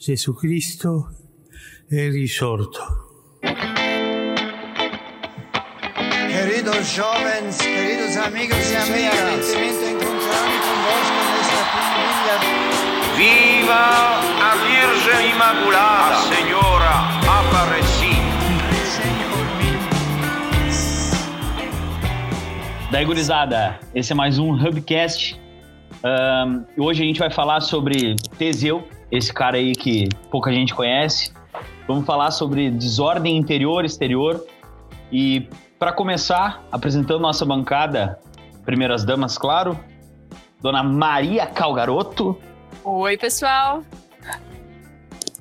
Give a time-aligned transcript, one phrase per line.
[0.00, 1.10] Jesucristo
[1.86, 2.80] è risorto.
[6.26, 12.36] Queridos jovens, queridos amigos e amigas, evidentemente encontrarme convosco nesta família.
[13.14, 13.84] Viva
[14.40, 16.94] a Virgem Imaculada, a Senhora
[17.28, 18.30] Aparecida.
[22.90, 25.38] Daí, gurizada, esse é mais um Hubcast.
[26.02, 31.32] Um, hoje a gente vai falar sobre Teseu, esse cara aí que pouca gente conhece.
[31.86, 34.44] Vamos falar sobre desordem interior, exterior.
[35.10, 35.48] E
[35.78, 38.18] para começar, apresentando nossa bancada,
[38.64, 39.78] primeiras damas, claro,
[40.60, 42.38] Dona Maria Calgaroto.
[42.84, 43.82] Oi, pessoal.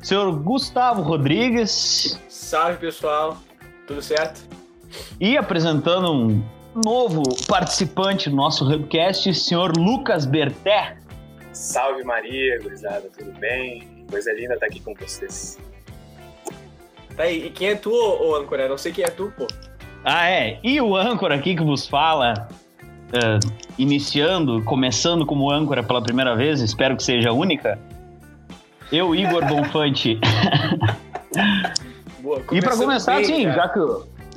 [0.01, 2.19] Senhor Gustavo Rodrigues.
[2.29, 3.37] Salve, pessoal.
[3.85, 4.47] Tudo certo?
[5.19, 10.97] E apresentando um novo participante do nosso Hubcast, senhor Lucas Berté.
[11.59, 14.05] Salve Maria, gurizada, tudo bem?
[14.09, 15.59] Coisa linda estar aqui com vocês.
[17.17, 18.69] Tá aí, e quem é tu, ô, ô âncora?
[18.69, 19.45] Não sei quem é tu, pô.
[20.05, 20.57] Ah, é.
[20.63, 22.47] E o âncora aqui que vos fala,
[22.81, 27.77] uh, iniciando, começando como âncora pela primeira vez, espero que seja a única.
[28.89, 30.17] Eu, Igor Bonfante.
[32.19, 33.79] Boa, e para começar, bem, sim, já que,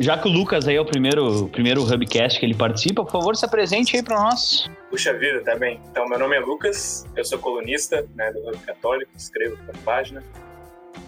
[0.03, 3.37] já que o Lucas aí é o primeiro, primeiro Hubcast que ele participa, por favor,
[3.37, 4.69] se apresente aí para nós.
[4.91, 5.81] Puxa vida, tá bem.
[5.91, 9.83] Então, meu nome é Lucas, eu sou colunista né, do Hub Católico, escrevo para a
[9.85, 10.23] página.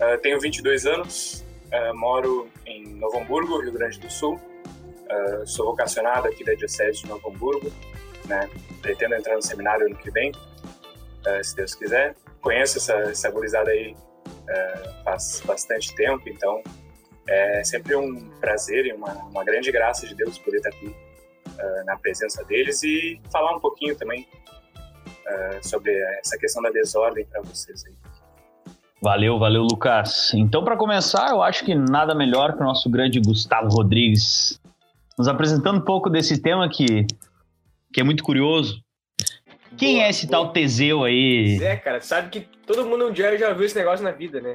[0.00, 4.41] Ah, tenho 22 anos, ah, moro em Novo Hamburgo, Rio Grande do Sul.
[5.11, 7.72] Ah, sou vocacionado aqui da Diocese de Novo Hamburgo.
[8.27, 8.48] Né?
[8.81, 10.33] Pretendo entrar no seminário ano que vem,
[11.42, 12.15] se Deus quiser.
[12.41, 13.95] Conheço essa, essa gurizada aí
[15.05, 16.62] faz bastante tempo, então
[17.27, 21.84] é sempre um prazer e uma, uma grande graça de Deus poder estar aqui uh,
[21.86, 24.27] na presença deles e falar um pouquinho também
[25.06, 27.94] uh, sobre essa questão da desordem para vocês aí.
[29.00, 30.33] Valeu, valeu, Lucas.
[30.33, 34.59] Então, para começar, eu acho que nada melhor que o nosso grande Gustavo Rodrigues
[35.19, 37.06] nos apresentando um pouco desse tema que,
[37.93, 38.82] que é muito curioso.
[39.77, 40.44] Quem Boa, é esse boa.
[40.44, 41.59] tal Teseu aí?
[41.62, 44.54] É, cara, sabe que todo mundo um dia já viu esse negócio na vida, né?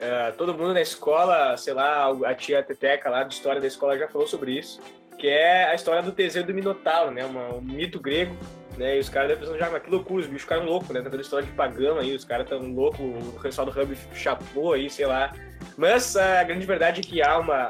[0.00, 3.98] É, todo mundo na escola, sei lá, a tia Teteca lá de história da escola
[3.98, 4.80] já falou sobre isso,
[5.18, 7.24] que é a história do Teseu do Minotauro, né?
[7.24, 8.34] Uma- um mito grego,
[8.78, 8.96] né?
[8.96, 11.02] E os caras devem pensar, já, mas que loucura, os bichos ficaram loucos, né?
[11.02, 14.72] Tá toda história de pagama aí, os caras tão loucos, o pessoal do Hub chapou
[14.72, 15.34] aí, sei lá.
[15.76, 17.68] Mas a grande verdade é que há uma, há-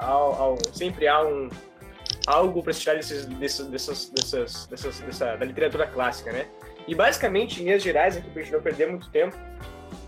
[0.54, 1.48] há- sempre há um,
[2.28, 6.46] algo para se tirar desses, desses, dessas, dessas, dessas, dessa, da literatura clássica, né?
[6.86, 9.36] E basicamente, em linhas gerais, aqui pra gente não perder muito tempo,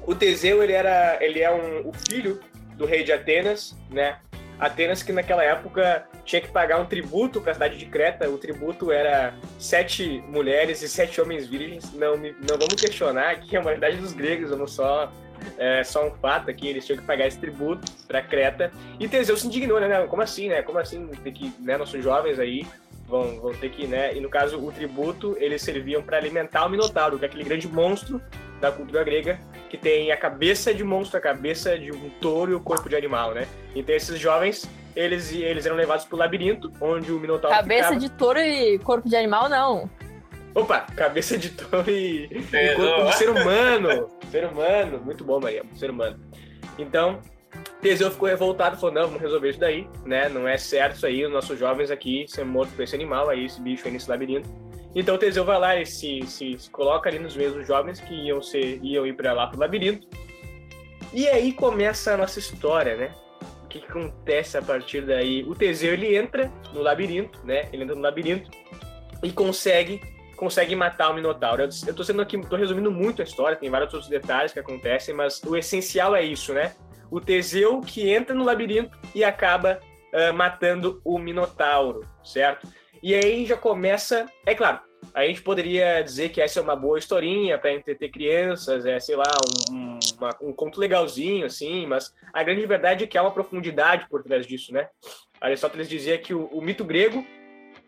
[0.07, 2.41] o Teseu ele era, ele é um, o filho
[2.77, 4.19] do rei de Atenas, né?
[4.59, 8.29] Atenas que naquela época tinha que pagar um tributo para a cidade de Creta.
[8.31, 11.93] O tributo era sete mulheres e sete homens virgens.
[11.95, 15.11] Não, me- não vamos questionar que é a humanidade dos gregos, vamos só
[15.59, 18.71] é só um fato aqui, eles tinham que pagar esse tributo para Creta.
[19.01, 19.89] E Teseu se indignou, né?
[19.89, 20.63] Não, Como assim, né?
[20.63, 22.65] Como assim tem que, né, nossos jovens aí
[23.09, 24.15] vão, vão ter que, né?
[24.15, 27.67] E no caso, o tributo, eles serviam para alimentar o Minotauro, que é aquele grande
[27.67, 28.23] monstro
[28.63, 32.55] da cultura grega, que tem a cabeça de monstro, a cabeça de um touro e
[32.55, 33.49] o corpo de animal, né?
[33.75, 38.01] Então esses jovens, eles, eles eram levados pro labirinto, onde o Minotauro Cabeça ficava...
[38.01, 39.91] de touro e corpo de animal, não.
[40.55, 42.87] Opa, cabeça de touro e, e Pesou.
[42.87, 44.11] corpo de ser humano.
[44.31, 46.21] ser humano, muito bom, Maria, ser humano.
[46.79, 47.21] Então,
[47.81, 50.29] Teseu ficou revoltado, falou, não, vamos resolver isso daí, né?
[50.29, 53.45] Não é certo isso aí, os nossos jovens aqui ser mortos por esse animal, aí
[53.45, 54.49] esse bicho aí nesse labirinto.
[54.95, 58.15] Então Teseu vai lá e se, se, se coloca ali nos meios dos jovens que
[58.15, 60.07] iam, ser, iam ir para lá pro labirinto.
[61.13, 63.15] E aí começa a nossa história, né?
[63.65, 65.43] O que, que acontece a partir daí?
[65.45, 67.69] O Teseu, ele entra no labirinto, né?
[67.73, 68.51] Ele entra no labirinto
[69.23, 70.01] e consegue
[70.37, 71.63] consegue matar o Minotauro.
[71.63, 74.59] Eu, eu tô sendo aqui, tô resumindo muito a história, tem vários outros detalhes que
[74.59, 76.75] acontecem, mas o essencial é isso, né?
[77.09, 79.79] O Teseu que entra no labirinto e acaba
[80.13, 82.69] ah, matando o Minotauro, certo?
[83.03, 84.81] E aí já começa, é claro,
[85.13, 89.17] a gente poderia dizer que essa é uma boa historinha para entreter crianças, é, sei
[89.17, 89.25] lá,
[89.71, 93.33] um, um, uma- um conto legalzinho, assim, mas a grande verdade é que há uma
[93.33, 94.89] profundidade por trás disso, né?
[95.41, 97.27] Aristóteles dizia que o, o mito grego,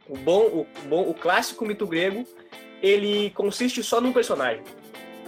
[0.09, 2.27] o bom, o bom, o clássico mito grego,
[2.83, 4.65] ele consiste só num personagem.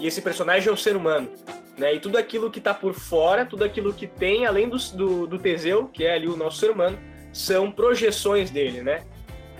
[0.00, 1.30] E esse personagem é o ser humano.
[1.78, 1.94] Né?
[1.94, 5.38] E tudo aquilo que está por fora, tudo aquilo que tem além do, do, do
[5.38, 6.98] Teseu, que é ali o nosso ser humano,
[7.32, 9.04] são projeções dele, né?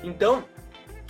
[0.07, 0.45] Então,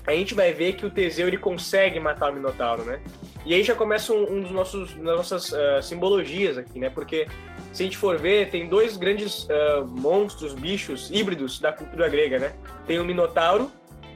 [0.06, 3.00] a gente vai ver que o Teseu ele consegue matar o Minotauro, né?
[3.44, 6.90] E aí já começa um, um dos nossos nossas ah, simbologias aqui, né?
[6.90, 7.26] Porque
[7.72, 12.38] se a gente for ver, tem dois grandes ah, monstros, bichos híbridos da cultura grega,
[12.38, 12.52] né?
[12.86, 13.70] Tem o Minotauro,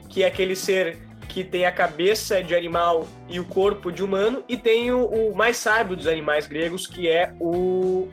[0.09, 0.97] que é aquele ser
[1.29, 5.35] que tem a cabeça de animal e o corpo de humano, e tem o, o
[5.35, 8.09] mais sábio dos animais gregos, que é o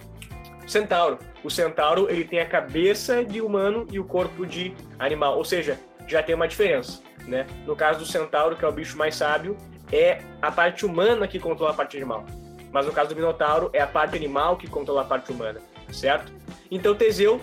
[0.66, 1.18] centauro.
[1.42, 5.78] O centauro ele tem a cabeça de humano e o corpo de animal, ou seja,
[6.08, 7.00] já tem uma diferença.
[7.26, 7.46] Né?
[7.66, 9.56] No caso do centauro, que é o bicho mais sábio,
[9.92, 12.24] é a parte humana que controla a parte animal.
[12.72, 15.60] Mas no caso do minotauro, é a parte animal que controla a parte humana,
[15.90, 16.32] certo?
[16.70, 17.40] Então Teseu,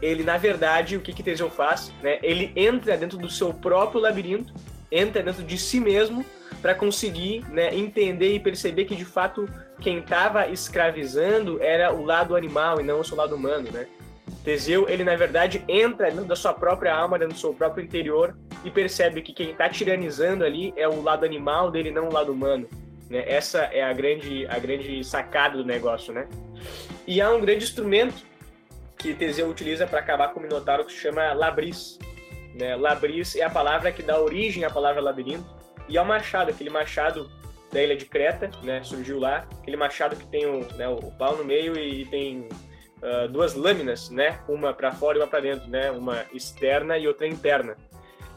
[0.00, 1.92] ele na verdade, o que, que Teseu faz?
[2.02, 2.18] Né?
[2.22, 4.52] Ele entra dentro do seu próprio labirinto,
[4.90, 6.24] entra dentro de si mesmo
[6.62, 9.48] para conseguir né, entender e perceber que de fato
[9.80, 13.86] quem estava escravizando era o lado animal e não o seu lado humano, né?
[14.44, 18.36] Teseu, ele na verdade entra dentro da sua própria alma, dentro do seu próprio interior
[18.64, 22.32] e percebe que quem está tiranizando ali é o lado animal dele, não o lado
[22.32, 22.68] humano.
[23.08, 23.24] Né?
[23.26, 26.26] Essa é a grande, a grande sacada do negócio, né?
[27.06, 28.24] E há um grande instrumento
[28.96, 31.98] que Teseu utiliza para acabar com o Minotauro que se chama labris.
[32.54, 32.76] Né?
[32.76, 35.44] Labris é a palavra que dá origem à palavra labirinto
[35.88, 37.30] e é o machado, aquele machado
[37.72, 38.82] da ilha de Creta, né?
[38.82, 42.48] Surgiu lá, aquele machado que tem o, né, o pau no meio e tem
[43.02, 44.40] uh, duas lâminas, né?
[44.48, 45.90] Uma para fora e uma para dentro, né?
[45.90, 47.76] Uma externa e outra interna.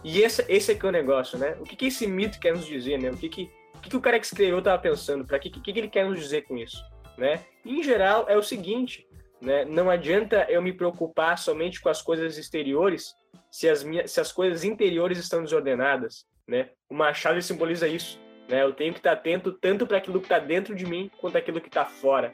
[0.04, 1.56] E esse, esse aqui é o negócio, né?
[1.60, 3.10] O que, que esse mito quer nos dizer, né?
[3.10, 5.26] O que, que, o que, que o cara que escreveu estava pensando?
[5.26, 6.84] Para que, que, que ele quer nos dizer com isso,
[7.18, 7.42] né?
[7.66, 9.08] Em geral, é o seguinte,
[9.42, 9.64] né?
[9.66, 13.16] Não adianta eu me preocupar somente com as coisas exteriores
[13.50, 16.70] se as, minhas, se as coisas interiores estão desordenadas, né?
[16.90, 18.20] O machado simboliza isso,
[18.50, 18.64] né?
[18.64, 21.62] Eu tenho que estar atento tanto para aquilo que está dentro de mim quanto aquilo
[21.62, 22.34] que está fora.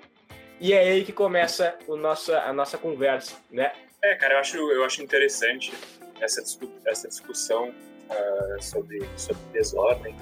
[0.59, 3.71] E é aí que começa o nosso, a nossa conversa, né?
[4.01, 5.73] É, cara, eu acho, eu acho interessante
[6.19, 6.41] essa,
[6.85, 10.15] essa discussão uh, sobre, sobre desordem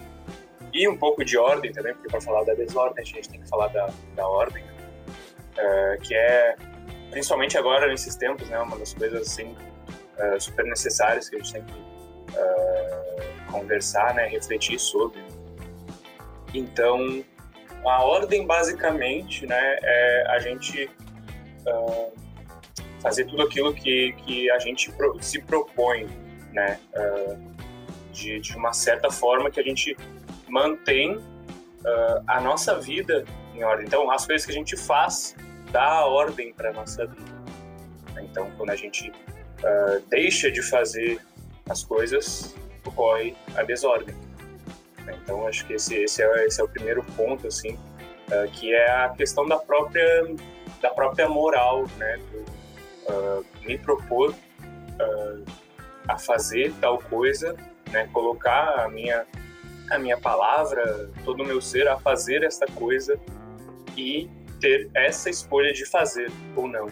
[0.73, 3.49] e um pouco de ordem também, porque para falar da desordem a gente tem que
[3.49, 6.55] falar da, da ordem, uh, que é,
[7.09, 9.55] principalmente agora nesses tempos, né, uma das coisas assim,
[10.19, 11.87] uh, super necessárias que a gente tem que
[13.51, 15.23] conversar, né, refletir sobre.
[16.53, 17.23] Então,
[17.85, 20.89] a ordem basicamente, né, é a gente
[23.01, 24.91] fazer tudo aquilo que, que a gente
[25.21, 26.07] se propõe,
[26.51, 26.79] né?
[26.95, 27.57] Uh,
[28.11, 29.95] de, de uma certa forma que a gente
[30.47, 33.85] mantém uh, a nossa vida em ordem.
[33.85, 35.35] Então, as coisas que a gente faz
[35.71, 37.37] dá ordem para nossa vida.
[38.21, 41.19] Então, quando a gente uh, deixa de fazer
[41.69, 44.15] as coisas, ocorre a desordem.
[45.23, 47.77] Então, acho que esse, esse, é, esse é o primeiro ponto, assim,
[48.53, 50.25] que é a questão da própria
[50.81, 55.45] da própria moral, né, do, uh, me propor uh,
[56.07, 57.55] a fazer tal coisa,
[57.91, 59.25] né, colocar a minha
[59.89, 63.17] a minha palavra, todo o meu ser a fazer esta coisa
[63.95, 66.87] e ter essa escolha de fazer ou não,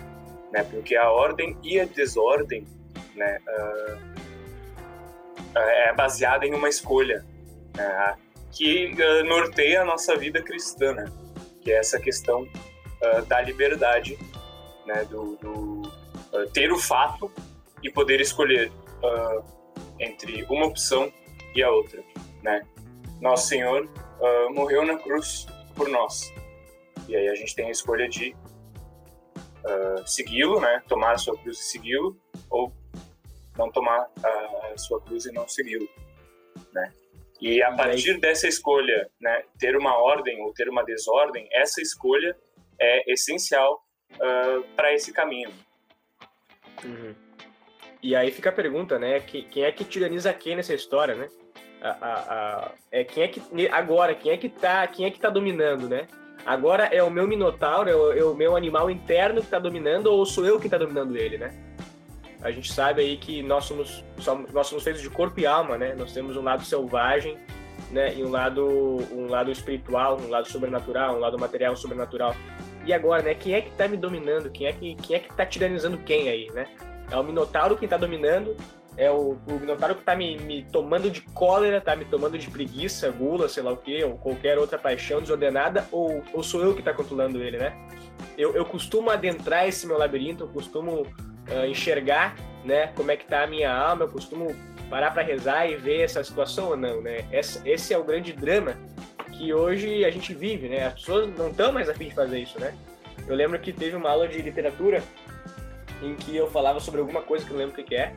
[0.53, 0.63] né?
[0.71, 2.65] Porque a ordem e a desordem,
[3.13, 3.97] né, uh,
[5.57, 7.25] é baseada em uma escolha
[7.75, 8.17] né,
[8.55, 11.11] que norteia a nossa vida cristã, né?
[11.61, 14.17] Que é essa questão uh, da liberdade,
[14.85, 15.03] né?
[15.05, 17.29] Do, do uh, ter o fato
[17.83, 19.43] e poder escolher uh,
[19.99, 21.11] entre uma opção
[21.53, 22.01] e a outra,
[22.41, 22.65] né?
[23.19, 26.33] Nosso Senhor uh, morreu na cruz por nós.
[27.09, 28.35] E aí a gente tem a escolha de
[30.05, 30.81] segui-lo, né?
[30.87, 32.15] Tomar a sua cruz e segui-lo,
[32.51, 32.71] ou
[33.57, 35.89] não tomar a sua cruz e não segui-lo,
[36.71, 36.93] né?
[37.41, 42.35] E a partir dessa escolha, né, ter uma ordem ou ter uma desordem, essa escolha
[42.79, 43.81] é essencial
[44.13, 45.51] uh, para esse caminho.
[46.83, 47.13] Uhum.
[48.01, 49.19] E aí fica a pergunta, né?
[49.19, 51.27] Quem é que tiraniza quem nessa história, né?
[51.81, 55.19] A, a, a, é quem é que agora quem é que tá quem é que
[55.19, 56.07] tá dominando, né?
[56.45, 60.07] Agora é o meu minotauro, é o, é o meu animal interno que tá dominando
[60.07, 61.64] ou sou eu que tá dominando ele, né?
[62.45, 65.79] A gente sabe aí que nós somos, somos nós somos feitos de corpo e alma,
[65.79, 65.95] né?
[65.97, 67.39] Nós temos um lado selvagem,
[67.89, 68.13] né?
[68.15, 68.63] E um lado
[69.11, 72.35] um lado espiritual, um lado sobrenatural, um lado material sobrenatural.
[72.85, 73.33] E agora, né?
[73.33, 74.51] Quem é que tá me dominando?
[74.51, 76.67] Quem é que, quem é que tá tiranizando quem aí, né?
[77.09, 78.55] É o Minotauro que tá dominando,
[78.95, 82.47] é o, o Minotauro que tá me, me tomando de cólera, tá me tomando de
[82.47, 86.75] preguiça, gula, sei lá o quê, ou qualquer outra paixão desordenada, ou, ou sou eu
[86.75, 87.75] que tá controlando ele, né?
[88.37, 91.07] Eu, eu costumo adentrar esse meu labirinto, eu costumo
[91.49, 94.55] uh, enxergar, né, como é que tá a minha alma, eu costumo
[94.89, 97.25] parar para rezar e ver essa situação ou não, né?
[97.31, 98.75] Esse, é o grande drama
[99.33, 100.85] que hoje a gente vive, né?
[100.85, 102.73] As pessoas não estão mais afim de fazer isso, né?
[103.27, 105.03] Eu lembro que teve uma aula de literatura
[106.01, 108.13] em que eu falava sobre alguma coisa que eu não lembro o que é,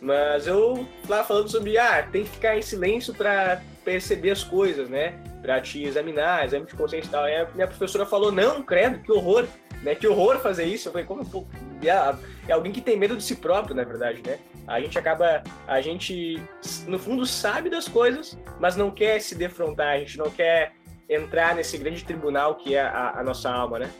[0.00, 4.88] mas eu lá falando sobre, ah, tem que ficar em silêncio para perceber as coisas,
[4.88, 5.14] né?
[5.40, 7.24] Para te examinar, exame de consciência e tal.
[7.24, 9.46] Aí a minha professora falou, não, credo, que horror,
[9.82, 9.94] né?
[9.94, 10.88] Que horror fazer isso.
[10.88, 11.48] Eu falei, como,
[11.82, 12.16] é,
[12.48, 14.38] é alguém que tem medo de si próprio, na verdade, né?
[14.66, 16.40] A gente acaba, a gente
[16.86, 20.72] no fundo sabe das coisas, mas não quer se defrontar, a gente não quer
[21.08, 23.90] entrar nesse grande tribunal que é a, a nossa alma, né?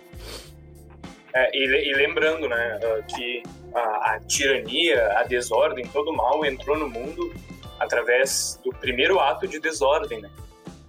[1.34, 2.78] É, e, e, lembrando, né,
[3.14, 3.42] que
[3.74, 7.34] a, a, tirania, a desordem, todo mal entrou no mundo
[7.80, 10.30] através do primeiro ato de desordem, né?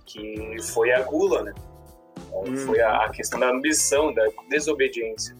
[0.05, 1.53] Que foi a gula, né?
[2.33, 2.57] Hum.
[2.57, 5.35] Foi a, a, questão da ambição, da desobediência.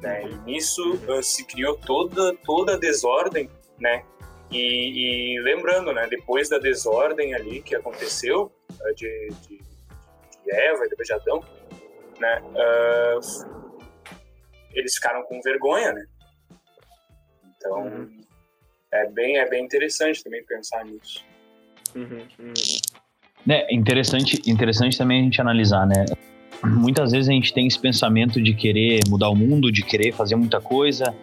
[0.00, 0.28] Né?
[0.28, 4.04] E nisso uh, se criou toda, toda a desordem, né?
[4.50, 10.84] E, e, lembrando, né, depois da desordem ali que aconteceu, uh, de, de, de, Eva
[10.86, 11.44] e de Adão,
[12.18, 13.68] né, uh,
[14.72, 16.06] eles ficaram com vergonha, né?
[17.56, 18.20] Então, uhum.
[18.92, 21.24] é, bem, é bem interessante também pensar nisso.
[21.94, 22.54] Uhum, uhum.
[23.46, 26.04] É interessante, interessante também a gente analisar, né?
[26.64, 30.34] Muitas vezes a gente tem esse pensamento de querer mudar o mundo, de querer fazer
[30.34, 31.14] muita coisa,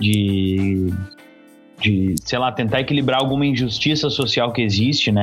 [0.00, 0.92] de,
[1.80, 5.22] de sei lá, tentar equilibrar alguma injustiça social que existe, né?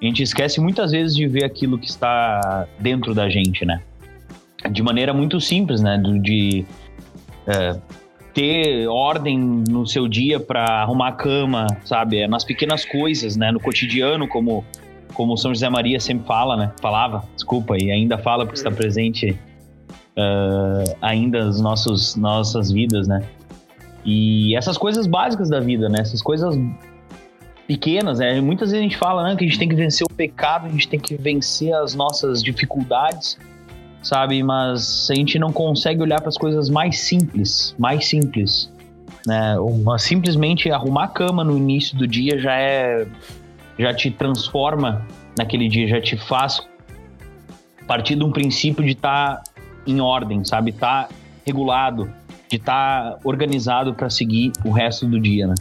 [0.00, 3.80] A gente esquece muitas vezes de ver aquilo que está dentro da gente, né?
[4.70, 5.98] De maneira muito simples, né?
[6.20, 6.66] De
[7.46, 7.78] é,
[8.34, 12.18] ter ordem no seu dia para arrumar a cama, sabe?
[12.18, 13.50] É nas pequenas coisas, né?
[13.50, 14.62] No cotidiano, como
[15.16, 16.72] como São José Maria sempre fala, né?
[16.78, 19.30] Falava, desculpa, e ainda fala porque está presente
[20.14, 23.24] uh, ainda nas nossos, nossas vidas, né?
[24.04, 26.00] E essas coisas básicas da vida, né?
[26.00, 26.54] Essas coisas
[27.66, 28.38] pequenas, né?
[28.42, 30.68] Muitas vezes a gente fala né, que a gente tem que vencer o pecado, a
[30.68, 33.38] gente tem que vencer as nossas dificuldades,
[34.02, 34.42] sabe?
[34.42, 38.70] Mas a gente não consegue olhar para as coisas mais simples, mais simples,
[39.26, 39.58] né?
[39.58, 43.06] Uma, simplesmente arrumar a cama no início do dia já é
[43.78, 45.06] já te transforma
[45.38, 46.60] naquele dia, já te faz
[47.86, 49.52] partir de um princípio de estar tá
[49.86, 50.70] em ordem, sabe?
[50.70, 51.14] Estar tá
[51.46, 52.12] regulado,
[52.48, 55.54] de estar tá organizado para seguir o resto do dia, né?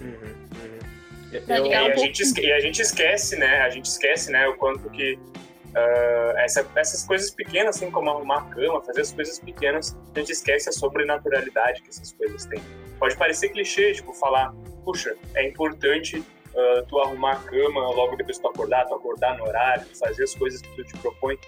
[0.00, 1.38] Uhum, uhum.
[1.48, 3.62] Eu, e, a gente, e a gente esquece, né?
[3.62, 4.46] A gente esquece, né?
[4.48, 9.12] O quanto que uh, essa, essas coisas pequenas, assim como arrumar a cama, fazer as
[9.12, 12.60] coisas pequenas, a gente esquece a sobrenaturalidade que essas coisas têm.
[12.98, 14.52] Pode parecer clichê, tipo, falar,
[14.84, 16.22] puxa, é importante
[16.54, 20.24] uh, tu arrumar a cama logo depois que tu acordar, tu acordar no horário, fazer
[20.24, 21.38] as coisas que tu te propõe.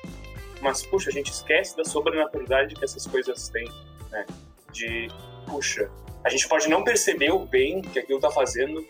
[0.61, 3.71] Mas, puxa, a gente esquece da sobrenaturalidade que essas coisas têm,
[4.11, 4.27] né?
[4.73, 5.09] De,
[5.47, 5.91] puxa,
[6.25, 8.85] a gente pode não perceber o bem que aquilo tá fazendo,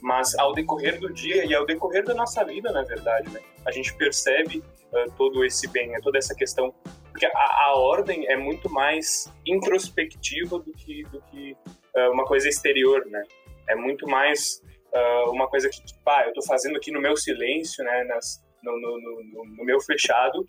[0.00, 3.40] mas ao decorrer do dia e ao decorrer da nossa vida, na verdade, né?
[3.64, 4.58] A gente percebe
[4.92, 5.98] uh, todo esse bem, né?
[6.02, 6.74] toda essa questão
[7.12, 11.54] porque a, a, ordem é muito mais introspectiva do que, do que
[11.94, 13.22] uh, uma coisa exterior, né?
[13.68, 14.62] É muito mais
[14.92, 18.42] uh, uma coisa que, tipo, ah, eu estou fazendo aqui no meu silêncio, né, nas,
[18.62, 20.44] no, no, no, no, meu fechado,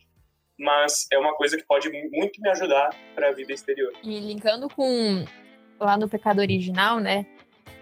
[0.60, 3.92] mas é uma coisa que pode muito me ajudar para a vida exterior.
[4.04, 5.26] E linkando com
[5.80, 7.26] lá no pecado original, né,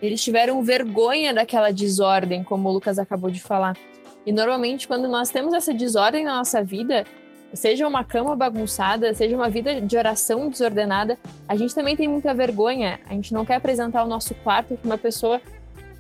[0.01, 3.77] eles tiveram vergonha daquela desordem, como o Lucas acabou de falar.
[4.25, 7.05] E normalmente, quando nós temos essa desordem na nossa vida,
[7.53, 12.33] seja uma cama bagunçada, seja uma vida de oração desordenada, a gente também tem muita
[12.33, 12.99] vergonha.
[13.07, 15.41] A gente não quer apresentar o nosso quarto para uma pessoa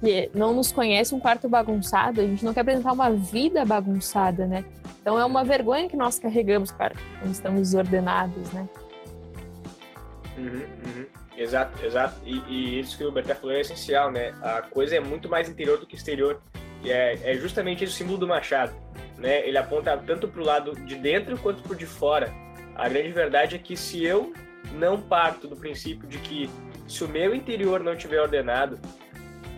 [0.01, 4.47] que não nos conhece um quarto bagunçado, a gente não quer apresentar uma vida bagunçada,
[4.47, 4.65] né?
[4.99, 8.67] Então é uma vergonha que nós carregamos, cara, quando estamos desordenados, né?
[10.37, 11.05] Uhum, uhum.
[11.37, 12.15] Exato, exato.
[12.25, 14.33] E, e, isso que o Berta falou é essencial, né?
[14.41, 16.41] A coisa é muito mais interior do que exterior.
[16.83, 18.73] E é, é justamente esse símbolo do machado,
[19.17, 19.47] né?
[19.47, 22.33] Ele aponta tanto para o lado de dentro quanto para de fora.
[22.75, 24.33] A grande verdade é que se eu
[24.73, 26.49] não parto do princípio de que
[26.87, 28.79] se o meu interior não estiver ordenado,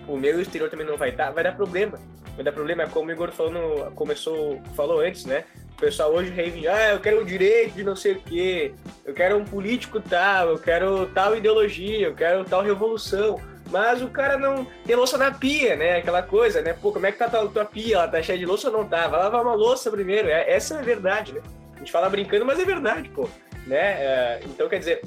[0.08, 2.00] o meu exterior também não vai estar, vai dar problema.
[2.36, 5.44] Vai dar problema, é como o Igor falou no, começou, falou antes, né?
[5.74, 8.74] O pessoal hoje reivindica, ah, eu quero o direito de não sei o quê,
[9.06, 13.40] eu quero um político tal, eu quero tal ideologia, eu quero tal revolução.
[13.70, 15.98] Mas o cara não tem louça na pia, né?
[15.98, 16.74] Aquela coisa, né?
[16.74, 17.96] Pô, como é que tá a tua, tua pia?
[17.96, 19.08] Ela tá cheia de louça ou não tá?
[19.08, 20.28] Vai lavar uma louça primeiro.
[20.28, 21.42] É, essa é a verdade, né?
[21.76, 23.28] A gente fala brincando, mas é verdade, pô.
[23.66, 23.78] Né?
[23.78, 25.02] É, então, quer dizer,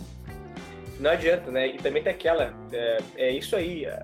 [0.99, 1.69] não adianta, né?
[1.69, 4.03] E também tem aquela, é, é isso aí, é,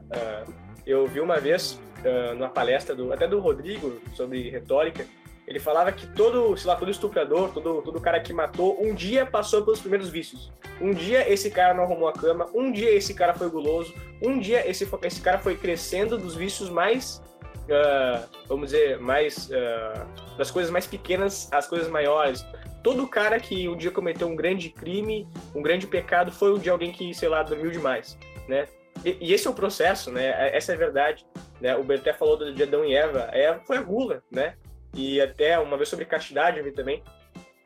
[0.86, 5.06] eu vi uma vez, uh, numa palestra do, até do Rodrigo, sobre retórica,
[5.46, 9.26] ele falava que todo, sei lá, todo estuprador, todo, todo cara que matou, um dia
[9.26, 10.52] passou pelos primeiros vícios.
[10.80, 14.38] Um dia esse cara não arrumou a cama, um dia esse cara foi guloso, um
[14.38, 17.22] dia esse, esse cara foi crescendo dos vícios mais,
[17.64, 22.44] uh, vamos dizer, mais, uh, das coisas mais pequenas às coisas maiores.
[22.82, 26.72] Todo cara que um dia cometeu um grande crime, um grande pecado, foi um dia
[26.72, 28.66] alguém que, sei lá, dormiu demais, né?
[29.04, 30.26] E, e, esse é o processo, né?
[30.26, 31.26] É, essa é a verdade.
[31.60, 31.76] Né?
[31.76, 33.28] O Berté falou do de Adão e Eva.
[33.32, 34.56] Eva foi a gula, né?
[34.94, 37.02] E até uma vez sobre castidade eu vi também,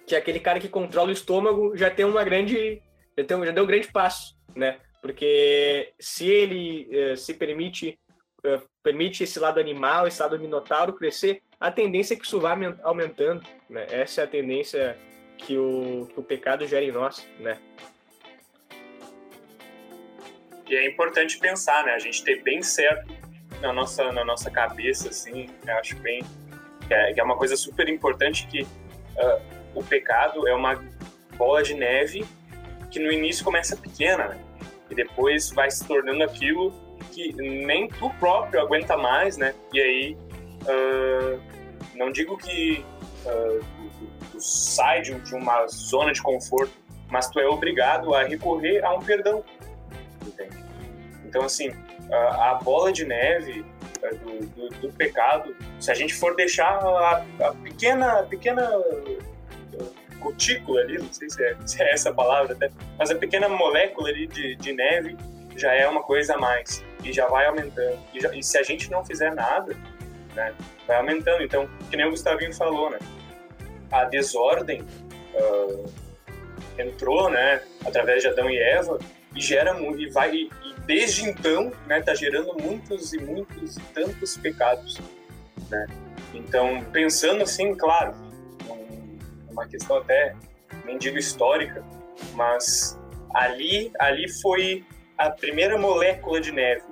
[0.06, 2.80] que é aquele cara que controla o estômago já tem uma grande.
[3.18, 4.78] Já, tem, já deu um grande passo, né?
[5.02, 7.98] Porque se ele uh, se permite
[8.44, 12.56] uh, permite esse lado animal, esse lado minotauro crescer, a tendência é que isso vá
[12.82, 13.86] aumentando, né?
[13.90, 14.96] Essa é a tendência
[15.38, 17.58] que o, que o pecado gera em nós, né?
[20.68, 21.92] E é importante pensar, né?
[21.92, 23.12] A gente ter bem certo
[23.60, 26.22] na nossa, na nossa cabeça, assim, eu acho bem...
[26.86, 29.42] Que é, que é uma coisa super importante que uh,
[29.74, 30.80] o pecado é uma
[31.36, 32.24] bola de neve
[32.90, 34.38] que no início começa pequena, né?
[34.88, 36.72] E depois vai se tornando aquilo
[37.12, 39.54] que nem tu próprio aguenta mais, né?
[39.72, 40.16] E aí,
[40.62, 41.40] uh,
[41.96, 42.84] não digo que
[43.24, 43.64] uh,
[43.98, 46.72] tu, tu sai de uma zona de conforto,
[47.10, 49.44] mas tu é obrigado a recorrer a um perdão,
[50.28, 50.56] entende?
[51.24, 51.72] Então, assim,
[52.10, 56.78] a, a bola de neve uh, do, do, do, pecado, se a gente for deixar
[56.78, 58.70] a, a pequena, pequena
[60.20, 64.08] cutícula ali, não sei se é, se é, essa palavra até, mas a pequena molécula
[64.08, 65.16] ali de, de neve
[65.56, 67.98] já é uma coisa a mais e já vai aumentando.
[68.12, 69.74] E, já, e se a gente não fizer nada,
[70.34, 70.52] né,
[70.86, 71.42] vai aumentando.
[71.42, 72.98] Então, que nem o Gustavinho falou, né,
[73.90, 75.92] a desordem uh,
[76.78, 78.98] entrou, né, através de Adão e Eva
[79.36, 80.50] e gera e vai e,
[80.86, 84.98] desde então, né, tá gerando muitos e muitos e tantos pecados,
[85.68, 85.86] né.
[86.32, 88.14] Então, pensando assim, claro,
[89.50, 90.34] uma questão até
[90.84, 91.84] nem digo histórica,
[92.34, 92.98] mas
[93.34, 94.84] ali ali foi
[95.18, 96.84] a primeira molécula de neve,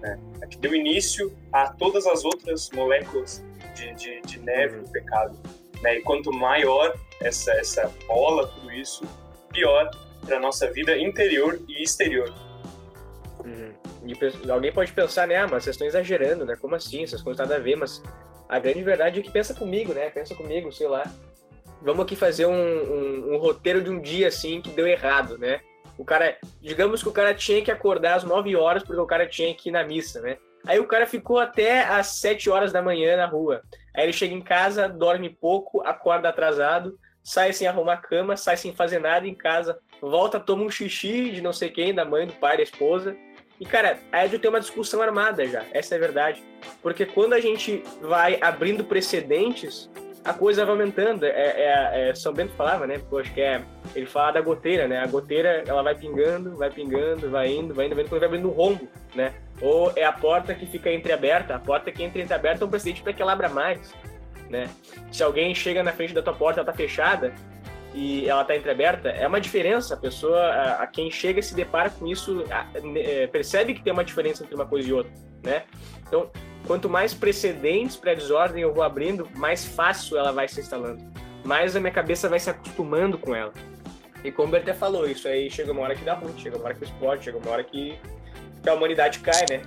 [0.00, 0.18] né?
[0.50, 3.44] que deu início a todas as outras moléculas
[3.74, 5.38] de, de, de neve do pecado.
[5.82, 5.98] Né?
[5.98, 9.04] E quanto maior essa, essa bola, tudo isso,
[9.52, 9.90] pior
[10.24, 12.32] para nossa vida interior e exterior.
[13.44, 13.72] Uhum.
[14.04, 16.56] E alguém pode pensar, né, ah, mas vocês estão exagerando, né?
[16.56, 17.02] Como assim?
[17.02, 18.02] Essas coisas nada a ver, mas
[18.48, 20.10] a grande verdade é que pensa comigo, né?
[20.10, 21.04] Pensa comigo, sei lá.
[21.82, 25.60] Vamos aqui fazer um, um, um roteiro de um dia assim que deu errado, né?
[25.96, 29.26] O cara, digamos que o cara tinha que acordar às 9 horas porque o cara
[29.26, 30.38] tinha que ir na missa, né?
[30.66, 33.62] Aí o cara ficou até às 7 horas da manhã na rua.
[33.94, 36.98] Aí ele chega em casa, dorme pouco, acorda atrasado,
[37.30, 41.40] sai sem arrumar cama, sai sem fazer nada em casa, volta, toma um xixi de
[41.40, 43.16] não sei quem, da mãe, do pai, da esposa.
[43.60, 46.42] E, cara, aí já tem uma discussão armada já, essa é a verdade.
[46.82, 49.88] Porque quando a gente vai abrindo precedentes,
[50.24, 51.24] a coisa vai aumentando.
[51.24, 53.00] É, é, é, São Bento falava, né?
[53.08, 53.62] Pô, acho que é.
[53.94, 54.98] Ele fala da goteira, né?
[54.98, 58.28] A goteira, ela vai pingando, vai pingando, vai indo, vai indo, vai indo, quando vai
[58.28, 59.34] abrindo um rombo, né?
[59.62, 61.54] Ou é a porta que fica entreaberta.
[61.54, 63.94] A porta que entra entreaberta é um precedente para que ela abra mais,
[64.50, 64.68] né?
[65.10, 67.32] Se alguém chega na frente da tua porta, ela tá fechada
[67.94, 69.94] e ela tá entreaberta, é uma diferença.
[69.94, 73.92] A pessoa, a, a quem chega se depara com isso, a, a, percebe que tem
[73.92, 75.62] uma diferença entre uma coisa e outra, né?
[76.06, 76.28] Então,
[76.66, 81.00] quanto mais precedentes para a desordem eu vou abrindo, mais fácil ela vai se instalando.
[81.44, 83.52] Mais a minha cabeça vai se acostumando com ela.
[84.22, 86.66] E como ele até falou, isso aí chega uma hora que dá ruim, chega uma
[86.66, 87.98] hora que explode, chega uma hora que
[88.66, 89.62] a humanidade cai, né?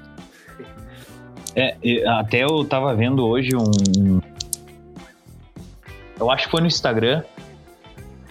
[1.56, 1.76] É,
[2.08, 4.22] até eu tava vendo hoje um.
[6.19, 7.23] Eu acho que foi no Instagram.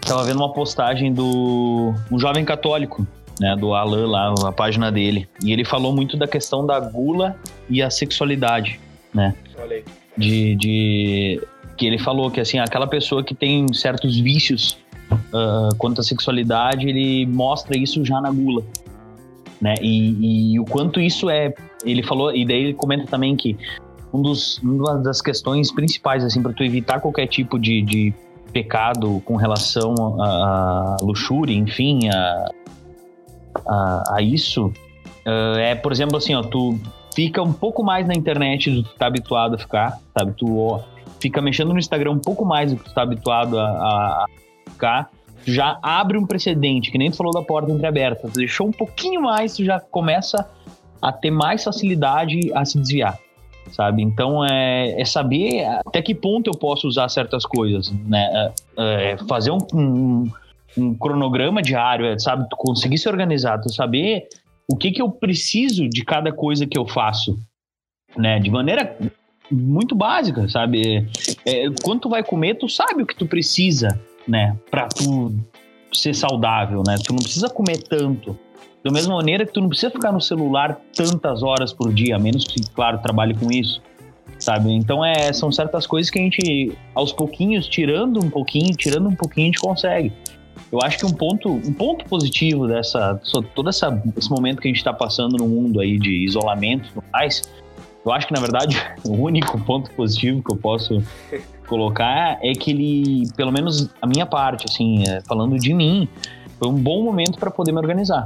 [0.01, 3.07] Tava vendo uma postagem do um jovem católico
[3.41, 5.29] né, do Alan lá, a página dele.
[5.43, 7.37] E ele falou muito da questão da gula
[7.69, 8.81] e a sexualidade,
[9.13, 9.35] né?
[9.61, 9.83] Olha
[10.17, 11.43] De, de
[11.77, 14.79] que ele falou que assim, aquela pessoa que tem certos vícios
[15.11, 18.63] uh, quanto à sexualidade, ele mostra isso já na gula,
[19.61, 19.75] né?
[19.81, 21.53] E, e, o quanto isso é,
[21.85, 23.57] ele falou e daí ele comenta também que
[24.13, 28.15] um dos, uma das questões principais assim para tu evitar qualquer tipo de, de
[28.53, 32.51] pecado com relação à luxúria, enfim, a,
[33.67, 34.73] a, a isso
[35.27, 36.79] uh, é, por exemplo, assim, ó, tu
[37.15, 40.33] fica um pouco mais na internet do que tu tá habituado a ficar, sabe?
[40.37, 40.81] Tu ó,
[41.21, 44.27] fica mexendo no Instagram um pouco mais do que tu tá habituado a, a,
[44.71, 45.11] ficar,
[45.45, 48.73] tu já abre um precedente, que nem tu falou da porta entreaberta, tu deixou um
[48.73, 50.49] pouquinho mais, tu já começa
[51.01, 53.19] a ter mais facilidade a se desviar,
[53.73, 54.03] sabe?
[54.03, 58.53] Então é, é saber até que ponto eu posso usar certas coisas, né?
[58.79, 60.31] É, é fazer um, um
[60.77, 62.49] um cronograma diário, é, sabe?
[62.49, 64.29] Tu conseguir se organizar, tu saber
[64.69, 67.39] o que que eu preciso de cada coisa que eu faço,
[68.17, 68.39] né?
[68.39, 68.97] De maneira
[69.51, 71.07] muito básica, sabe?
[71.47, 73.89] É, quando tu vai comer, tu sabe o que tu precisa,
[74.27, 74.57] né?
[74.71, 75.35] Pra tu
[75.93, 76.97] ser saudável, né?
[77.05, 78.39] Tu não precisa comer tanto.
[78.85, 82.19] Da mesma maneira que tu não precisa ficar no celular tantas horas por dia, a
[82.19, 83.81] menos que, claro, trabalhe com isso,
[84.39, 84.73] sabe?
[84.73, 89.15] Então, é, são certas coisas que a gente, aos pouquinhos, tirando um pouquinho, tirando um
[89.15, 90.13] pouquinho, a gente consegue.
[90.71, 93.21] Eu acho que um ponto, um ponto positivo dessa
[93.55, 96.93] todo essa, esse momento que a gente está passando no mundo aí de isolamento e
[96.93, 97.43] tudo mais,
[98.05, 101.03] eu acho que na verdade o único ponto positivo que eu posso
[101.67, 106.09] colocar é que ele, pelo menos a minha parte, assim, é, falando de mim,
[106.59, 108.25] foi um bom momento para poder me organizar.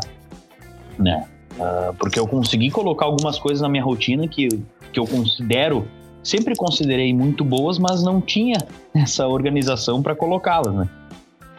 [0.99, 1.27] Né?
[1.53, 4.49] Uh, porque eu consegui colocar algumas coisas na minha rotina que,
[4.93, 5.87] que eu considero,
[6.23, 8.59] sempre considerei muito boas, mas não tinha
[8.95, 10.89] essa organização para colocá-las, né?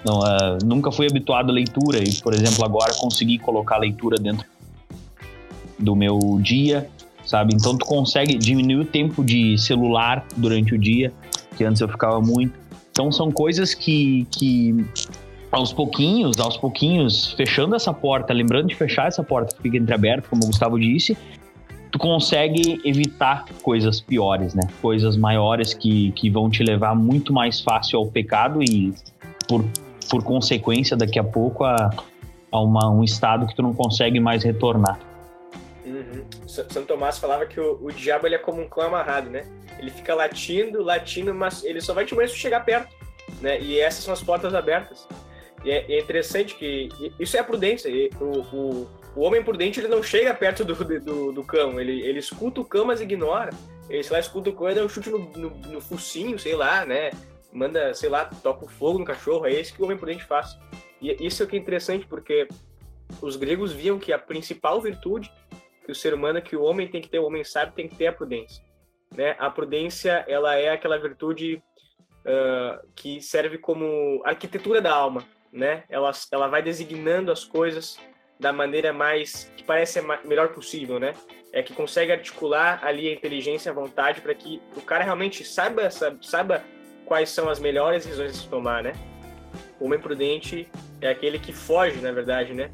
[0.05, 4.17] Não, uh, nunca fui habituado à leitura e, por exemplo, agora consegui colocar a leitura
[4.17, 4.45] dentro
[5.79, 6.87] do meu dia,
[7.25, 7.53] sabe?
[7.55, 11.11] Então tu consegue diminuir o tempo de celular durante o dia,
[11.55, 12.53] que antes eu ficava muito.
[12.91, 14.85] Então são coisas que, que
[15.51, 20.27] aos pouquinhos, aos pouquinhos, fechando essa porta, lembrando de fechar essa porta que fica entreaberta,
[20.29, 21.17] como o Gustavo disse,
[21.91, 24.63] tu consegue evitar coisas piores, né?
[24.81, 28.93] Coisas maiores que, que vão te levar muito mais fácil ao pecado e,
[29.47, 29.63] por,
[30.09, 31.89] por consequência, daqui a pouco, a,
[32.51, 34.99] a uma, um estado que tu não consegue mais retornar.
[35.85, 36.25] Uhum.
[36.45, 39.45] Santo Tomás falava que o, o diabo ele é como um cão amarrado, né?
[39.79, 42.93] Ele fica latindo, latindo, mas ele só vai te morrer se chegar perto,
[43.41, 43.61] né?
[43.61, 45.07] E essas são as portas abertas.
[45.67, 46.87] E é, é interessante que
[47.19, 47.91] isso é a prudência.
[48.21, 52.19] O, o, o, homem prudente ele não chega perto do, do, do, cão, ele, ele
[52.19, 53.49] escuta o cão, mas ignora.
[53.89, 56.55] Ele, sei lá, escuta o cão e dá um chute no, no, no focinho, sei
[56.55, 57.11] lá, né?
[57.51, 59.45] Manda, sei lá, toca o fogo no cachorro.
[59.45, 60.57] É isso que o homem prudente faz.
[61.01, 62.47] E isso é o que é interessante, porque
[63.21, 65.29] os gregos viam que a principal virtude
[65.83, 67.95] que o ser humano, que o homem tem que ter, o homem sábio tem que
[67.95, 68.63] ter a prudência.
[69.13, 69.35] Né?
[69.37, 71.61] A prudência, ela é aquela virtude
[72.23, 75.83] uh, que serve como arquitetura da alma né?
[75.89, 77.99] Ela, ela vai designando as coisas
[78.39, 81.13] da maneira mais que parece melhor possível, né?
[81.51, 85.89] É que consegue articular ali a inteligência, a vontade para que o cara realmente saiba,
[86.21, 86.63] saiba
[87.05, 88.93] quais são as melhores decisões a se tomar, né?
[89.79, 90.67] O homem prudente
[91.01, 92.69] é aquele que foge, na verdade, né?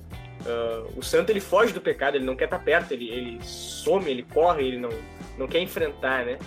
[0.46, 4.10] Uh, o santo ele foge do pecado, ele não quer estar perto, ele, ele some,
[4.10, 4.90] ele corre, ele não,
[5.38, 6.38] não quer enfrentar, né?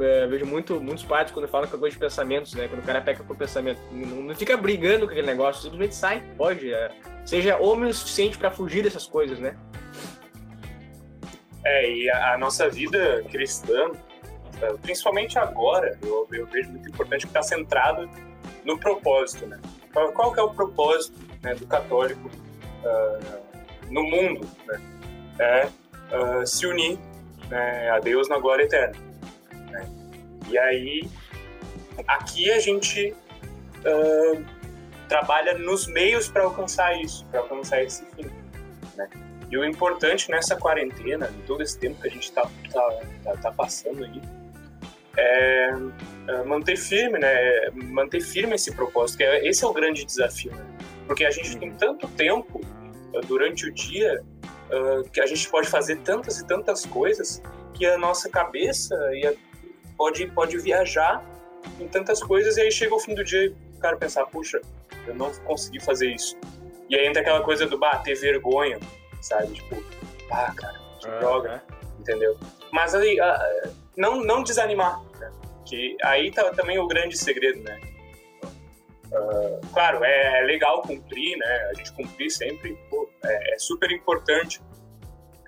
[0.00, 2.68] É, vejo muito, muitos padres quando falam com coisa de pensamentos, né?
[2.68, 3.80] Quando o cara peca por pensamento.
[3.90, 6.72] Não, não, fica brigando com aquele negócio, simplesmente sai, pode.
[6.72, 6.90] É,
[7.24, 9.56] seja homem o suficiente para fugir dessas coisas, né?
[11.64, 13.90] É, e a, a nossa vida cristã,
[14.60, 18.08] é, principalmente agora, eu, eu vejo muito importante que está centrado
[18.64, 19.60] no propósito, né?
[19.92, 24.80] Qual, qual que é o propósito né, do católico uh, no mundo, né?
[25.38, 25.68] É
[26.16, 26.98] uh, se unir
[27.48, 29.05] né, a Deus na glória eterna.
[30.48, 31.08] E aí,
[32.06, 34.44] aqui a gente uh,
[35.08, 38.26] trabalha nos meios para alcançar isso, para alcançar esse fim.
[38.96, 39.08] Né?
[39.50, 43.36] E o importante nessa quarentena, em todo esse tempo que a gente está tá, tá,
[43.36, 44.22] tá, passando aí,
[45.16, 45.70] é,
[46.28, 47.70] é manter firme, né?
[47.72, 50.66] Manter firme esse propósito, que é, esse é o grande desafio, né?
[51.06, 52.60] Porque a gente tem tanto tempo
[53.26, 54.22] durante o dia
[54.70, 57.40] uh, que a gente pode fazer tantas e tantas coisas
[57.72, 59.32] que a nossa cabeça e a
[59.96, 61.24] pode, pode viajar
[61.80, 64.60] em tantas coisas e aí chega o fim do dia e o cara pensar, puxa,
[65.06, 66.36] eu não consegui fazer isso.
[66.88, 68.78] E aí entra aquela coisa do, bah, ter vergonha,
[69.20, 69.52] sabe?
[69.54, 69.82] Tipo,
[70.30, 72.00] ah, cara, que ah, droga, é.
[72.00, 72.38] entendeu?
[72.72, 75.32] Mas aí, uh, não, não desanimar, né?
[75.64, 77.80] Que aí tá também o grande segredo, né?
[79.06, 81.70] Uh, claro, é, é, legal cumprir, né?
[81.70, 84.60] A gente cumprir sempre, pô, é, é super importante,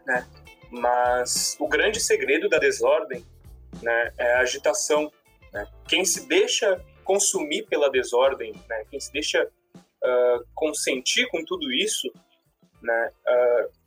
[0.06, 0.26] né?
[0.70, 3.24] Mas o grande segredo da desordem
[3.82, 5.12] né, é a agitação.
[5.52, 5.66] Né?
[5.88, 12.12] Quem se deixa consumir pela desordem, né, quem se deixa uh, consentir com tudo isso,
[12.82, 13.78] né, uh,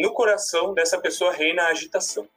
[0.00, 2.28] no coração dessa pessoa reina a agitação.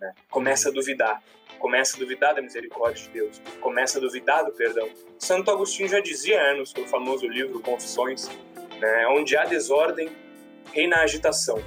[0.00, 0.14] Né?
[0.30, 1.22] Começa a duvidar,
[1.58, 4.88] começa a duvidar da misericórdia de Deus, começa a duvidar do perdão.
[5.18, 8.28] Santo Agostinho já dizia no seu famoso livro Confissões,
[8.78, 10.08] né, onde há desordem,
[10.72, 11.58] reina a agitação,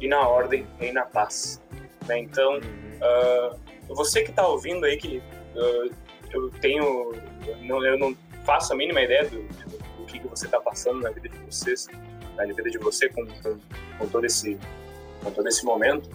[0.00, 1.62] e na ordem reina a paz.
[2.06, 2.18] Né?
[2.18, 5.94] Então, uh, você que está ouvindo aí, que uh,
[6.32, 7.12] eu tenho.
[7.62, 11.00] Não, eu não faço a mínima ideia do, do, do que, que você está passando
[11.00, 11.86] na vida de vocês,
[12.36, 13.58] na vida de você com, com,
[13.98, 14.58] com, todo, esse,
[15.22, 16.08] com todo esse momento.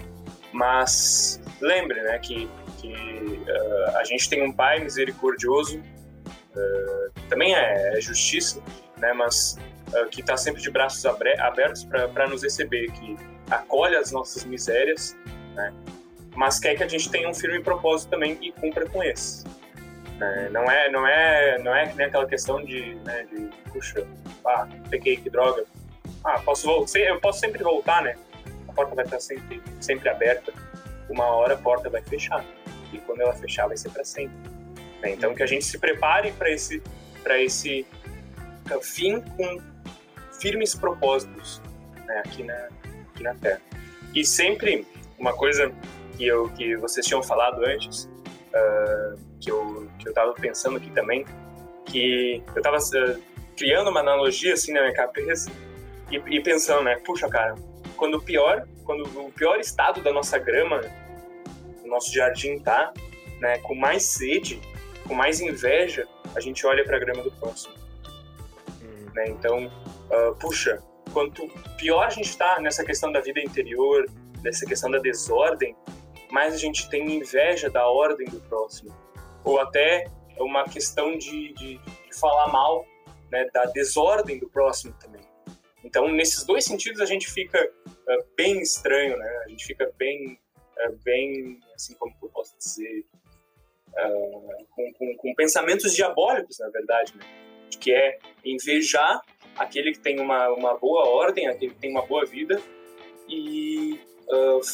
[0.51, 7.97] Mas lembre né, que, que uh, a gente tem um Pai misericordioso, uh, também é,
[7.97, 8.61] é, justiça,
[8.97, 9.57] né, mas
[10.11, 13.17] que está sempre de braços abertos para nos receber, que
[13.49, 15.17] acolhe as nossas misérias,
[15.55, 15.73] né,
[16.35, 19.45] mas quer que a gente tenha um firme propósito também e cumpra com esse.
[20.21, 24.05] É, não é, não é, não é que nem aquela questão de, né, de puxa,
[24.45, 25.63] ah, peguei que droga,
[26.23, 28.15] ah, posso voltar, eu posso sempre voltar, né?
[28.67, 30.53] A porta vai estar sempre, sempre aberta.
[31.09, 32.43] Uma hora a porta vai fechar
[32.91, 34.35] e quando ela fechar vai ser para sempre.
[35.01, 35.11] Né?
[35.11, 36.81] Então que a gente se prepare para esse,
[37.23, 37.85] para esse
[38.81, 39.61] fim com
[40.39, 41.61] firmes propósitos
[42.05, 42.67] né, aqui na,
[43.13, 43.61] aqui na Terra.
[44.13, 44.85] E sempre
[45.17, 45.71] uma coisa
[46.19, 50.91] que, eu, que vocês tinham falado antes, uh, que, eu, que eu tava pensando aqui
[50.91, 51.25] também,
[51.85, 53.23] que eu tava uh,
[53.57, 55.49] criando uma analogia assim na minha cabeça
[56.11, 57.55] e, e, pensando, né, puxa, cara,
[57.95, 60.81] quando o pior, quando o pior estado da nossa grama,
[61.85, 62.93] o nosso jardim tá,
[63.39, 64.59] né, com mais sede,
[65.07, 66.05] com mais inveja,
[66.35, 67.73] a gente olha para a grama do próximo.
[68.83, 69.05] Hum.
[69.15, 69.29] Né?
[69.29, 74.05] Então, uh, puxa, quanto pior a gente está nessa questão da vida interior,
[74.41, 75.75] dessa questão da desordem,
[76.31, 78.95] mais a gente tem inveja da ordem do próximo.
[79.43, 80.05] Ou até
[80.37, 82.85] uma questão de, de, de falar mal
[83.31, 85.21] né, da desordem do próximo também.
[85.83, 89.43] Então, nesses dois sentidos, a gente fica uh, bem estranho, né?
[89.45, 90.39] A gente fica bem,
[90.77, 93.05] uh, bem, assim como eu posso dizer,
[93.89, 97.23] uh, com, com, com, pensamentos diabólicos, na verdade, né?
[97.79, 99.21] Que é invejar
[99.57, 102.61] aquele que tem uma, uma boa ordem, aquele que tem uma boa vida,
[103.27, 103.99] e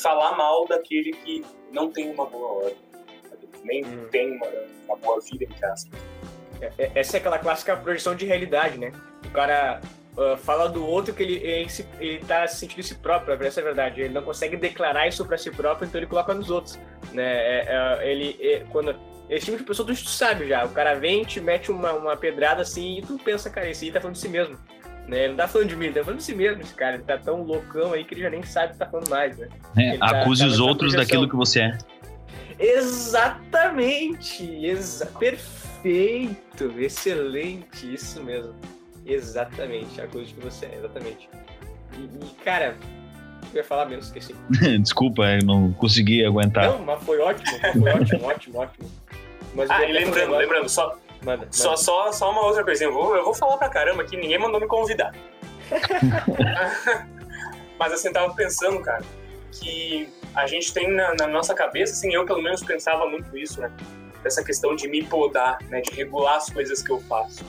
[0.01, 2.77] falar mal daquele que não tem uma boa ordem,
[3.63, 4.07] nem hum.
[4.11, 4.47] tem uma,
[4.85, 5.87] uma boa vida, em casa.
[6.61, 8.91] É, é, essa é aquela clássica projeção de realidade, né?
[9.25, 9.81] O cara
[10.17, 11.67] uh, fala do outro que ele, ele,
[11.99, 14.01] ele tá se sentindo si próprio, essa é a verdade.
[14.01, 16.79] Ele não consegue declarar isso para si próprio, então ele coloca nos outros,
[17.11, 17.23] né?
[17.23, 18.95] É, é, ele, é, quando
[19.29, 22.15] esse tipo de pessoa tu, tu sabe já, o cara vem, te mete uma, uma
[22.15, 24.57] pedrada assim e tu pensa, cara, esse aí tá falando de si mesmo.
[25.07, 25.19] Né?
[25.19, 26.95] Ele não tá falando de mim, ele tá falando de si mesmo, esse cara.
[26.95, 29.37] Ele tá tão loucão aí que ele já nem sabe o que tá falando mais,
[29.37, 29.49] né?
[29.77, 31.77] É, tá, acuse tá os outros daquilo que você é.
[32.57, 34.43] Exatamente!
[34.65, 36.73] Exa perfeito!
[36.77, 37.93] Excelente!
[37.93, 38.55] Isso mesmo.
[39.05, 41.29] Exatamente, acuse que você é, exatamente.
[41.93, 42.75] E, e cara,
[43.53, 44.33] eu ia falar menos, esqueci.
[44.81, 46.65] Desculpa, eu não consegui aguentar.
[46.65, 48.91] Não, mas foi ótimo, foi ótimo, ótimo, ótimo.
[49.53, 52.87] Mas ah, lembrando, lembrando, só, Manda, Só, só, só uma outra coisinha.
[52.87, 55.11] Eu vou, eu vou falar pra caramba que ninguém mandou me convidar.
[57.79, 59.03] Mas assim, eu tava pensando, cara,
[59.51, 63.59] que a gente tem na, na, nossa cabeça, assim, eu pelo menos pensava muito isso,
[63.59, 63.71] né?
[64.21, 65.81] Dessa questão de me podar, né?
[65.81, 67.43] De regular as coisas que eu faço.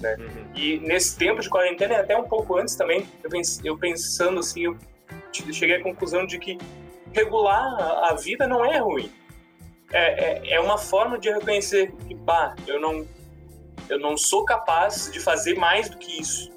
[0.00, 0.16] Né?
[0.18, 0.46] Uhum.
[0.56, 4.40] E nesse tempo de quarentena, e até um pouco antes também, eu, pens, eu pensando
[4.40, 4.76] assim, eu
[5.52, 6.58] cheguei à conclusão de que
[7.12, 7.64] regular
[8.10, 9.12] a vida não é ruim
[9.92, 13.06] é, é, é uma forma de reconhecer que, pá, eu não,
[13.88, 16.50] eu não sou capaz de fazer mais do que isso,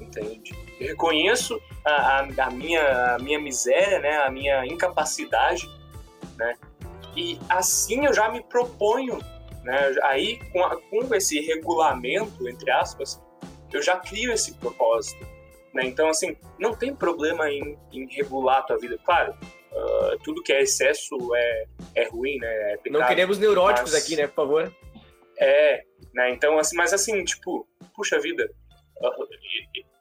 [0.00, 0.52] entende?
[0.80, 5.68] Eu reconheço a, a, a, minha, a minha miséria, né, a minha incapacidade,
[6.36, 6.54] né?
[7.16, 9.18] E assim eu já me proponho,
[9.62, 9.94] né?
[10.02, 13.22] Aí com, a, com esse regulamento, entre aspas,
[13.72, 15.24] eu já crio esse propósito,
[15.72, 15.84] né?
[15.84, 19.34] Então assim, não tem problema em, em regular a tua vida, claro.
[19.74, 21.64] Uh, tudo que é excesso é,
[21.96, 22.72] é ruim, né?
[22.72, 24.04] É pecado, não queremos neuróticos mas...
[24.04, 24.76] aqui, né, por favor.
[25.36, 25.84] É,
[26.14, 26.30] né?
[26.30, 28.48] Então, assim, mas assim, tipo, puxa vida,
[28.98, 29.28] uh,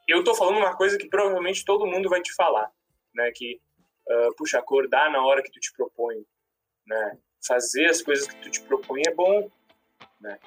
[0.07, 2.69] eu tô falando uma coisa que provavelmente todo mundo vai te falar,
[3.15, 3.31] né?
[3.33, 3.59] Que,
[4.07, 6.23] uh, puxa, acordar na hora que tu te propõe,
[6.85, 7.17] né?
[7.45, 9.49] Fazer as coisas que tu te propõe é bom,
[10.21, 10.37] né?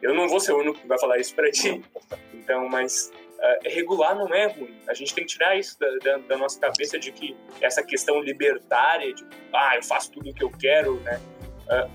[0.00, 1.82] Eu não vou ser o único que vai falar isso para ti,
[2.32, 4.78] então, mas uh, regular não é ruim.
[4.88, 8.20] A gente tem que tirar isso da, da, da, nossa cabeça de que essa questão
[8.20, 11.20] libertária, de ah, eu faço tudo o que eu quero, né?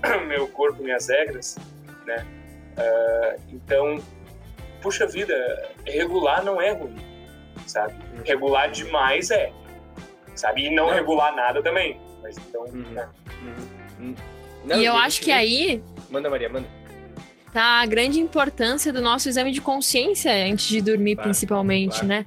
[0.04, 1.58] Uh, meu corpo, minhas regras,
[2.06, 2.26] né?
[2.72, 4.02] Uh, então,
[4.80, 6.96] puxa vida, regular não é ruim,
[7.66, 7.94] sabe?
[8.24, 9.52] Regular demais é,
[10.34, 10.66] sabe?
[10.66, 10.94] E não, não.
[10.94, 12.00] regular nada também.
[12.22, 12.90] Mas então, uhum.
[12.92, 13.08] né?
[13.98, 14.14] Uhum.
[14.64, 15.82] Não, e eu acho que aí.
[16.08, 16.81] Manda, Maria, manda
[17.52, 22.08] tá a grande importância do nosso exame de consciência antes de dormir, claro, principalmente, claro.
[22.08, 22.26] né?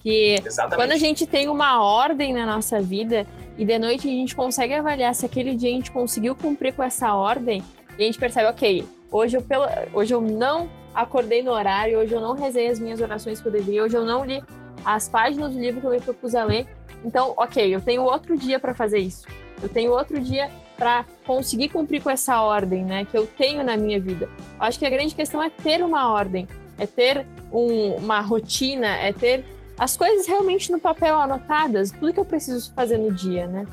[0.00, 0.76] Que Exatamente.
[0.76, 4.74] quando a gente tem uma ordem na nossa vida e de noite a gente consegue
[4.74, 7.62] avaliar se aquele dia a gente conseguiu cumprir com essa ordem,
[7.96, 12.12] e a gente percebe, ok, hoje eu, pelo, hoje eu não acordei no horário, hoje
[12.12, 14.42] eu não rezei as minhas orações que eu devia, hoje eu não li
[14.84, 16.66] as páginas do livro que eu me propus a ler.
[17.04, 19.26] Então, ok, eu tenho outro dia para fazer isso.
[19.62, 23.76] Eu tenho outro dia para conseguir cumprir com essa ordem, né, que eu tenho na
[23.76, 24.28] minha vida.
[24.58, 29.12] Acho que a grande questão é ter uma ordem, é ter um, uma rotina, é
[29.12, 29.44] ter
[29.78, 33.66] as coisas realmente no papel anotadas, tudo que eu preciso fazer no dia, né?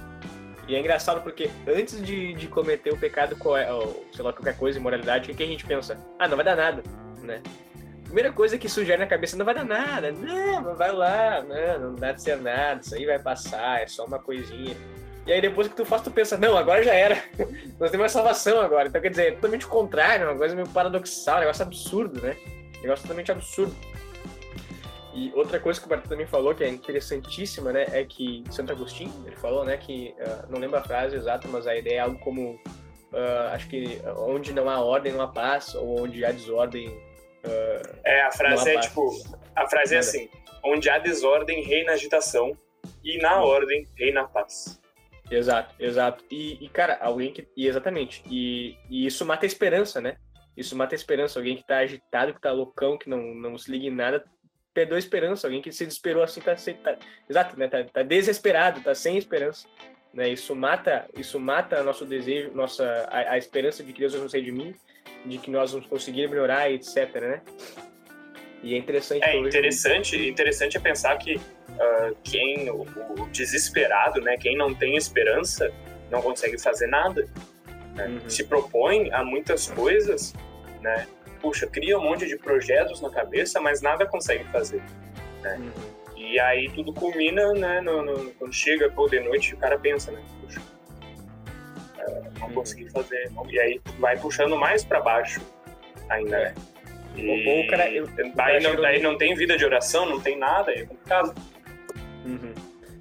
[0.67, 4.79] E é engraçado porque antes de, de cometer o pecado, ou, sei lá, qualquer coisa,
[4.79, 5.99] imoralidade, o que a gente pensa?
[6.17, 6.81] Ah, não vai dar nada,
[7.21, 7.41] né?
[8.05, 11.95] Primeira coisa que sugere na cabeça, não vai dar nada, não, vai lá, não, não
[11.95, 14.75] dá de ser nada, isso aí vai passar, é só uma coisinha.
[15.25, 17.23] E aí depois que tu faz, tu pensa, não, agora já era.
[17.79, 18.87] Nós temos a salvação agora.
[18.87, 22.35] Então quer dizer, é totalmente o contrário, uma coisa meio paradoxal, um negócio absurdo, né?
[22.79, 23.75] Um negócio totalmente absurdo.
[25.13, 28.71] E outra coisa que o Bartô também falou, que é interessantíssima, né, é que Santo
[28.71, 31.99] Agostinho, ele falou, né, que, uh, não lembro a frase exata, mas a ideia é
[31.99, 36.31] algo como, uh, acho que onde não há ordem, não há paz, ou onde há
[36.31, 38.85] desordem, uh, É, a frase é paz.
[38.85, 39.11] tipo,
[39.53, 40.29] a frase é assim,
[40.63, 42.57] onde há desordem, reina agitação,
[43.03, 44.79] e na ordem, reina paz.
[45.31, 46.25] Exato, exato.
[46.29, 47.47] E, e, cara, alguém que.
[47.55, 48.21] E exatamente.
[48.29, 50.17] E, e, isso mata a esperança, né?
[50.57, 51.39] Isso mata a esperança.
[51.39, 54.25] Alguém que tá agitado, que tá loucão, que não, não se liga em nada,
[54.73, 56.97] perdeu a esperança, alguém que se desesperou assim, tá, tá
[57.29, 57.69] exato, né?
[57.69, 59.67] Tá, tá, desesperado, tá sem esperança.
[60.13, 60.27] Né?
[60.29, 64.33] Isso mata, isso mata nosso desejo, nossa a, a esperança de que Deus vai nos
[64.33, 64.75] redimir,
[65.25, 67.41] de que nós vamos conseguir melhorar, etc, né?
[68.61, 69.23] E é interessante.
[69.23, 71.39] É interessante, interessante é pensar que
[71.81, 75.71] uh, quem o, o, desesperado, né, quem não tem esperança,
[76.09, 77.25] não consegue fazer nada.
[77.95, 78.05] Né?
[78.05, 78.29] Uhum.
[78.29, 80.33] Se propõe a muitas coisas,
[80.81, 81.07] né?
[81.41, 84.81] Puxa, cria um monte de projetos na cabeça, mas nada consegue fazer.
[85.41, 85.57] Né?
[85.57, 85.71] Uhum.
[86.15, 87.81] E aí tudo culmina, né?
[87.81, 90.21] No, no, quando chega pô, de noite, o cara pensa, né?
[90.41, 92.53] Puxa, uh, não uhum.
[92.53, 93.31] consegui fazer.
[93.31, 93.49] Não.
[93.49, 95.41] E aí vai puxando mais para baixo
[96.09, 96.55] ainda, né?
[97.15, 97.67] E...
[97.67, 101.33] Cara, eu, daí, não, daí não tem vida de oração, não tem nada, é complicado.
[102.25, 102.53] Uhum.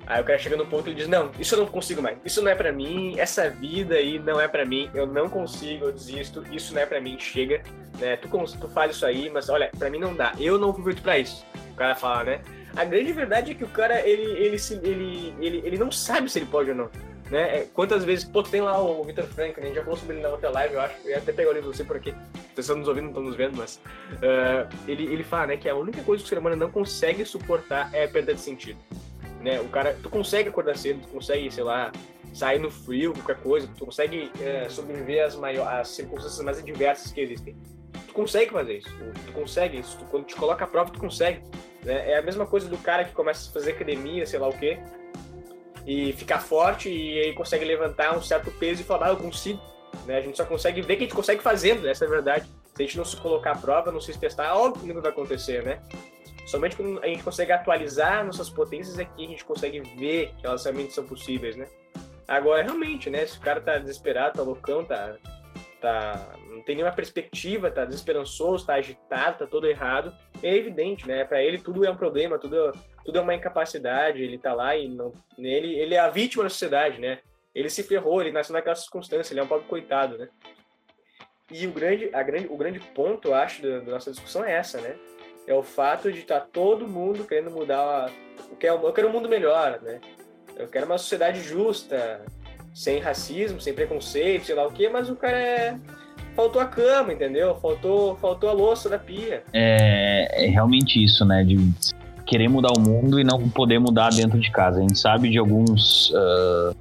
[0.06, 2.18] Aí o cara chega no ponto e diz: Não, isso eu não consigo mais.
[2.24, 3.18] Isso não é para mim.
[3.18, 4.90] Essa vida aí não é para mim.
[4.92, 6.44] Eu não consigo, eu desisto.
[6.50, 7.16] Isso não é para mim.
[7.18, 7.62] Chega.
[7.98, 8.16] Né?
[8.16, 10.32] Tu, tu faz isso aí, mas olha, para mim não dá.
[10.38, 11.46] Eu não fui feito pra isso.
[11.72, 12.40] O cara fala, né?
[12.76, 16.38] A grande verdade é que o cara, ele, ele, ele, ele, ele não sabe se
[16.38, 16.90] ele pode ou não.
[17.30, 17.58] Né?
[17.58, 19.66] É, quantas vezes, pô, tem lá o Victor Frank, né?
[19.66, 21.52] a gente já falou sobre ele na outra live, eu acho, eu até pegar o
[21.52, 24.68] livro, não sei por aqui, vocês estão nos ouvindo, não estão nos vendo, mas uh,
[24.88, 27.88] ele, ele fala, né, que a única coisa que o ser humano não consegue suportar
[27.92, 28.80] é a perda de sentido,
[29.40, 31.90] né, o cara, tu consegue acordar cedo, tu consegue, sei lá,
[32.32, 37.20] sair no frio, qualquer coisa, tu consegue uh, sobreviver às, maior, circunstâncias mais adversas que
[37.20, 37.56] existem,
[38.06, 38.90] tu consegue fazer isso,
[39.26, 41.42] tu consegue isso, tu, quando te coloca a prova, tu consegue,
[41.82, 44.56] né, é a mesma coisa do cara que começa a fazer academia, sei lá o
[44.56, 44.78] quê,
[45.86, 49.60] e ficar forte e aí consegue levantar um certo peso e falar, ah, eu consigo.
[50.06, 50.18] Né?
[50.18, 52.46] A gente só consegue ver que a gente consegue fazendo, essa é a verdade.
[52.74, 55.02] Se a gente não se colocar à prova, não se testar, é óbvio que não
[55.02, 55.80] vai acontecer, né?
[56.46, 60.46] Somente quando a gente consegue atualizar nossas potências é que a gente consegue ver que
[60.46, 61.66] elas realmente são possíveis, né?
[62.26, 63.26] Agora, realmente, né?
[63.26, 65.16] Se o cara tá desesperado, tá loucão, tá,
[65.80, 71.24] tá, não tem nenhuma perspectiva, tá desesperançoso, tá agitado, tá todo errado, é evidente, né?
[71.24, 72.72] Para ele tudo é um problema, tudo,
[73.04, 76.50] tudo é uma incapacidade, ele tá lá e não, ele, ele é a vítima da
[76.50, 77.18] sociedade, né?
[77.54, 80.28] Ele se ferrou, ele nasceu naquela circunstância, ele é um pobre coitado, né?
[81.50, 84.52] E o grande, a grande, o grande ponto, eu acho, da, da nossa discussão é
[84.52, 84.96] essa, né?
[85.46, 88.10] É o fato de estar tá todo mundo querendo mudar,
[88.50, 90.00] o que é, eu quero um mundo melhor, né?
[90.56, 92.20] Eu quero uma sociedade justa,
[92.74, 95.78] sem racismo, sem preconceito, sei lá o quê, mas o cara é.
[96.36, 97.56] Faltou a cama, entendeu?
[97.56, 99.42] Faltou, faltou a louça da pia.
[99.52, 101.42] É, é realmente isso, né?
[101.42, 101.56] De
[102.24, 104.78] querer mudar o mundo e não poder mudar dentro de casa.
[104.78, 106.10] A gente sabe de alguns.
[106.10, 106.76] Uh,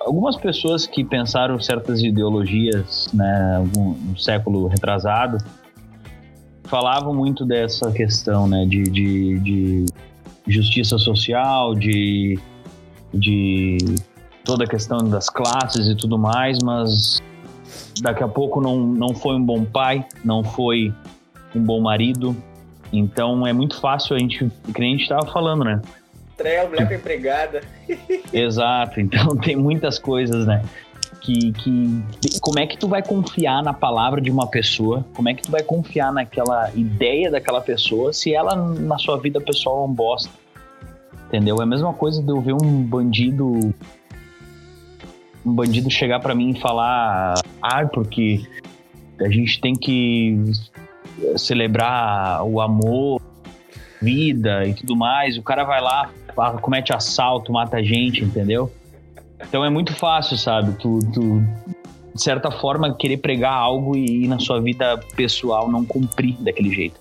[0.00, 5.38] algumas pessoas que pensaram certas ideologias, né, no século retrasado,
[6.68, 9.86] falavam muito dessa questão, né, de, de, de
[10.46, 12.38] justiça social, de
[13.12, 13.78] de
[14.44, 17.22] toda a questão das classes e tudo mais, mas
[18.00, 20.92] daqui a pouco não, não foi um bom pai, não foi
[21.54, 22.36] um bom marido.
[22.92, 25.80] Então é muito fácil a gente, que nem a gente estava falando, né?
[26.36, 27.62] Traia mulher empregada.
[28.32, 30.62] Exato, então tem muitas coisas, né?
[31.20, 32.02] Que, que
[32.40, 35.04] como é que tu vai confiar na palavra de uma pessoa?
[35.14, 39.40] Como é que tu vai confiar naquela ideia daquela pessoa se ela na sua vida
[39.40, 40.30] pessoal é um bosta?
[41.26, 41.56] Entendeu?
[41.60, 43.74] É a mesma coisa de eu ver um bandido.
[45.44, 47.34] Um bandido chegar para mim e falar.
[47.60, 48.40] Ah, porque
[49.20, 50.42] a gente tem que
[51.36, 53.20] celebrar o amor,
[54.00, 55.36] vida e tudo mais.
[55.36, 56.10] O cara vai lá,
[56.60, 58.72] comete assalto, mata gente, entendeu?
[59.40, 60.72] Então é muito fácil, sabe?
[60.78, 61.42] Tu, tu,
[62.14, 66.70] de certa forma, querer pregar algo e, e na sua vida pessoal não cumprir daquele
[66.70, 67.00] jeito.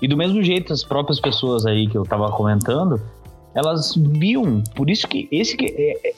[0.00, 3.00] E do mesmo jeito, as próprias pessoas aí que eu tava comentando,
[3.54, 6.14] elas viam, por isso que esse que é, é,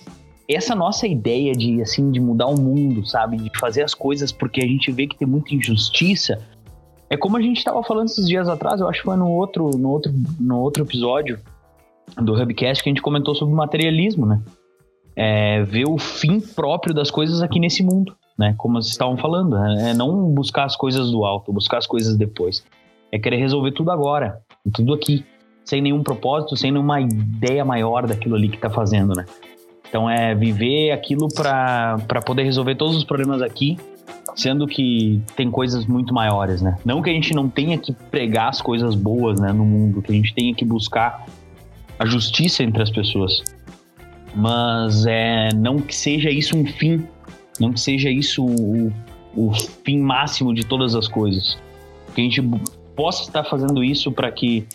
[0.48, 4.62] essa nossa ideia de assim de mudar o mundo, sabe, de fazer as coisas porque
[4.62, 6.40] a gente vê que tem muita injustiça,
[7.08, 9.70] é como a gente estava falando esses dias atrás, eu acho que foi no outro
[9.70, 11.40] no outro no outro episódio
[12.16, 14.42] do Hubcast que a gente comentou sobre materialismo, né?
[15.16, 18.54] É, ver o fim próprio das coisas aqui nesse mundo, né?
[18.56, 19.90] Como vocês estavam falando, né?
[19.90, 22.64] é não buscar as coisas do alto, buscar as coisas depois.
[23.12, 24.40] É querer resolver tudo agora,
[24.72, 25.24] tudo aqui
[25.64, 29.24] sem nenhum propósito, sem nenhuma ideia maior daquilo ali que está fazendo, né?
[29.88, 33.76] Então é viver aquilo para poder resolver todos os problemas aqui,
[34.36, 36.76] sendo que tem coisas muito maiores, né?
[36.84, 40.12] Não que a gente não tenha que pregar as coisas boas, né, no mundo, que
[40.12, 41.26] a gente tenha que buscar
[41.98, 43.42] a justiça entre as pessoas,
[44.34, 47.06] mas é não que seja isso um fim,
[47.58, 48.92] não que seja isso o,
[49.36, 49.52] o
[49.84, 51.58] fim máximo de todas as coisas,
[52.14, 52.42] que a gente
[52.94, 54.66] possa estar fazendo isso para que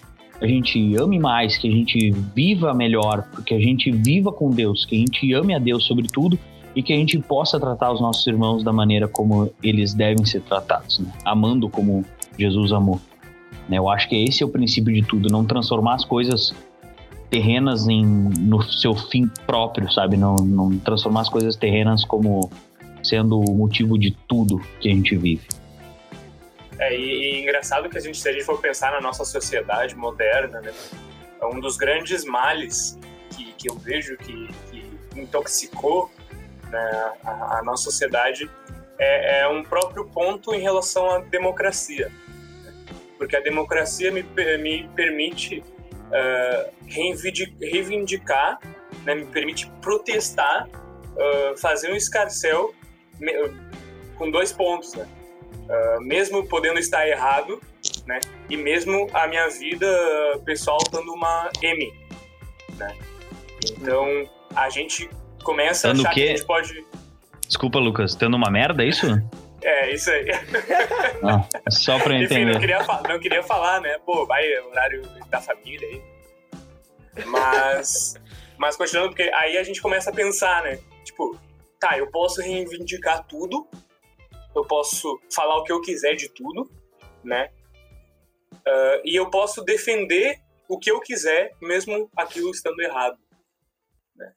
[0.41, 4.85] a gente ame mais, que a gente viva melhor, que a gente viva com Deus,
[4.85, 6.37] que a gente ame a Deus sobre tudo
[6.75, 10.41] e que a gente possa tratar os nossos irmãos da maneira como eles devem ser
[10.41, 11.11] tratados, né?
[11.23, 12.03] amando como
[12.37, 12.99] Jesus amou.
[13.69, 13.77] Né?
[13.77, 16.53] Eu acho que esse é o princípio de tudo, não transformar as coisas
[17.29, 20.17] terrenas em, no seu fim próprio, sabe?
[20.17, 22.49] Não, não transformar as coisas terrenas como
[23.03, 25.47] sendo o motivo de tudo que a gente vive.
[26.79, 29.95] É, e, e engraçado que a gente, se a gente for pensar na nossa sociedade
[29.95, 30.73] moderna, né,
[31.41, 32.97] é um dos grandes males
[33.29, 36.11] que, que eu vejo que, que intoxicou
[36.69, 38.49] né, a, a, nossa sociedade
[38.97, 42.11] é, é, um próprio ponto em relação à democracia.
[42.63, 42.73] Né?
[43.17, 44.23] Porque a democracia me,
[44.57, 45.63] me permite
[46.07, 46.71] uh,
[47.59, 48.59] reivindicar,
[49.03, 52.73] né, me permite protestar, uh, fazer um escarcel
[54.17, 55.07] com dois pontos, né?
[55.67, 57.59] Uh, mesmo podendo estar errado,
[58.05, 58.19] né?
[58.49, 59.87] E mesmo a minha vida
[60.45, 61.93] pessoal dando uma M,
[62.77, 62.95] né?
[63.71, 65.09] Então a gente
[65.43, 66.85] começa Dando a achar que a gente pode.
[67.47, 69.07] Desculpa, Lucas, tendo uma merda, é isso?
[69.65, 70.27] É, isso aí.
[71.23, 72.53] Não, é só pra Enfim, entender.
[72.53, 73.97] não queria, não queria falar, né?
[74.05, 76.03] Pô, vai horário da família aí.
[77.25, 78.13] Mas,
[78.59, 80.79] mas continuando, porque aí a gente começa a pensar, né?
[81.03, 81.39] Tipo,
[81.79, 83.67] tá, eu posso reivindicar tudo,
[84.55, 86.69] eu posso falar o que eu quiser de tudo,
[87.23, 87.49] né?
[88.53, 93.17] Uh, e eu posso defender o que eu quiser, mesmo aquilo estando errado.
[94.15, 94.31] Né?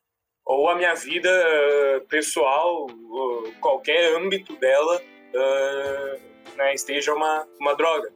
[0.47, 5.03] Ou a minha vida uh, pessoal, uh, qualquer âmbito dela,
[6.57, 8.11] né, esteja uma, uma droga.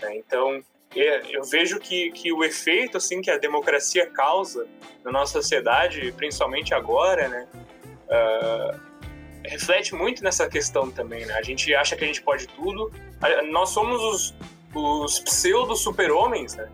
[0.00, 0.16] Né?
[0.16, 0.62] Então,
[0.94, 4.66] eu vejo que, que o efeito assim que a democracia causa
[5.04, 7.48] na nossa sociedade, principalmente agora, né,
[8.08, 8.80] uh,
[9.44, 11.26] reflete muito nessa questão também.
[11.26, 11.34] Né?
[11.34, 12.90] A gente acha que a gente pode tudo.
[13.50, 14.34] Nós somos os,
[14.74, 16.68] os pseudo super-homens né?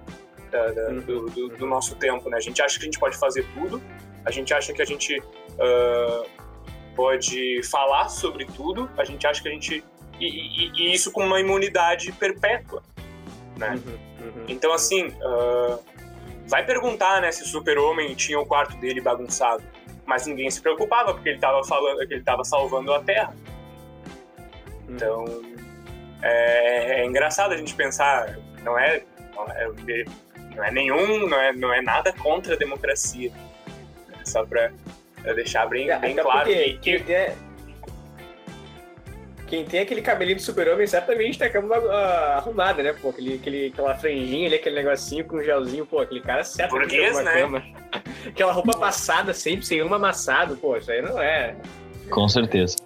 [0.51, 2.29] Da, da, do, do, do, nosso tempo.
[2.29, 2.37] Né?
[2.37, 3.81] A gente acha que a gente pode fazer tudo.
[4.25, 6.27] A gente acha que a gente uh,
[7.01, 8.91] pode falar sobre tudo.
[8.99, 9.83] A gente acha que a gente
[10.21, 12.83] e, e, e isso com uma imunidade perpétua.
[13.57, 13.71] Né?
[13.71, 15.83] Uhum, uhum, então, assim, uh,
[16.47, 19.63] vai perguntar né, se o super-homem tinha o quarto dele bagunçado.
[20.05, 23.35] Mas ninguém se preocupava, porque ele estava falando que ele estava salvando a Terra.
[24.87, 24.95] Uhum.
[24.95, 25.25] Então,
[26.21, 29.03] é, é, engraçado a gente pensar, não é,
[29.35, 30.05] não é,
[30.55, 33.33] não é nenhum, não é, não é nada contra a democracia.
[34.23, 34.71] Só para
[35.23, 36.49] deixar bem, bem claro.
[36.49, 37.13] que, que...
[37.13, 37.35] É
[39.51, 41.91] quem tem aquele cabelinho de super-homem certamente tem a cama uh,
[42.37, 42.93] arrumada, né?
[42.93, 46.91] Pô, aquele, aquele, aquela franjinha ali, aquele negocinho com um gelzinho, pô, aquele cara certamente
[46.91, 47.41] Burguês, tem uma né?
[47.41, 47.65] cama.
[48.29, 51.57] Aquela roupa passada sempre, sem uma amassado, pô, isso aí não é.
[52.11, 52.77] Com certeza.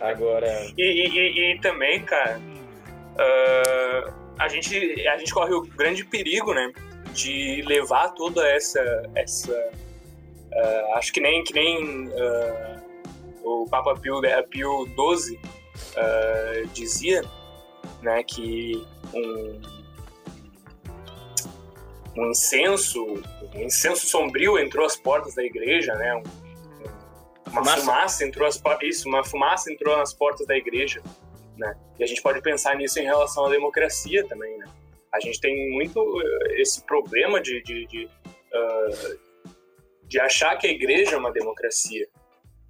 [0.00, 0.48] Agora.
[0.78, 6.72] E, e, e também, cara, uh, a, gente, a gente corre o grande perigo, né?
[7.12, 8.80] De levar toda essa.
[9.14, 9.70] essa
[10.58, 11.42] uh, acho que nem.
[11.44, 12.88] Que nem uh,
[13.44, 17.22] o Papa Pio, Pio XII uh, dizia
[18.02, 19.60] né, que um,
[22.16, 23.04] um incenso,
[23.54, 26.14] um incenso sombrio entrou às portas da igreja, né?
[26.16, 26.22] Um,
[27.50, 27.80] uma fumaça.
[27.80, 31.02] fumaça entrou às isso, uma fumaça entrou nas portas da igreja,
[31.56, 31.74] né?
[31.98, 34.66] E a gente pode pensar nisso em relação à democracia também, né?
[35.12, 36.22] A gente tem muito
[36.56, 39.18] esse problema de, de, de, uh,
[40.08, 42.08] de achar que a igreja é uma democracia,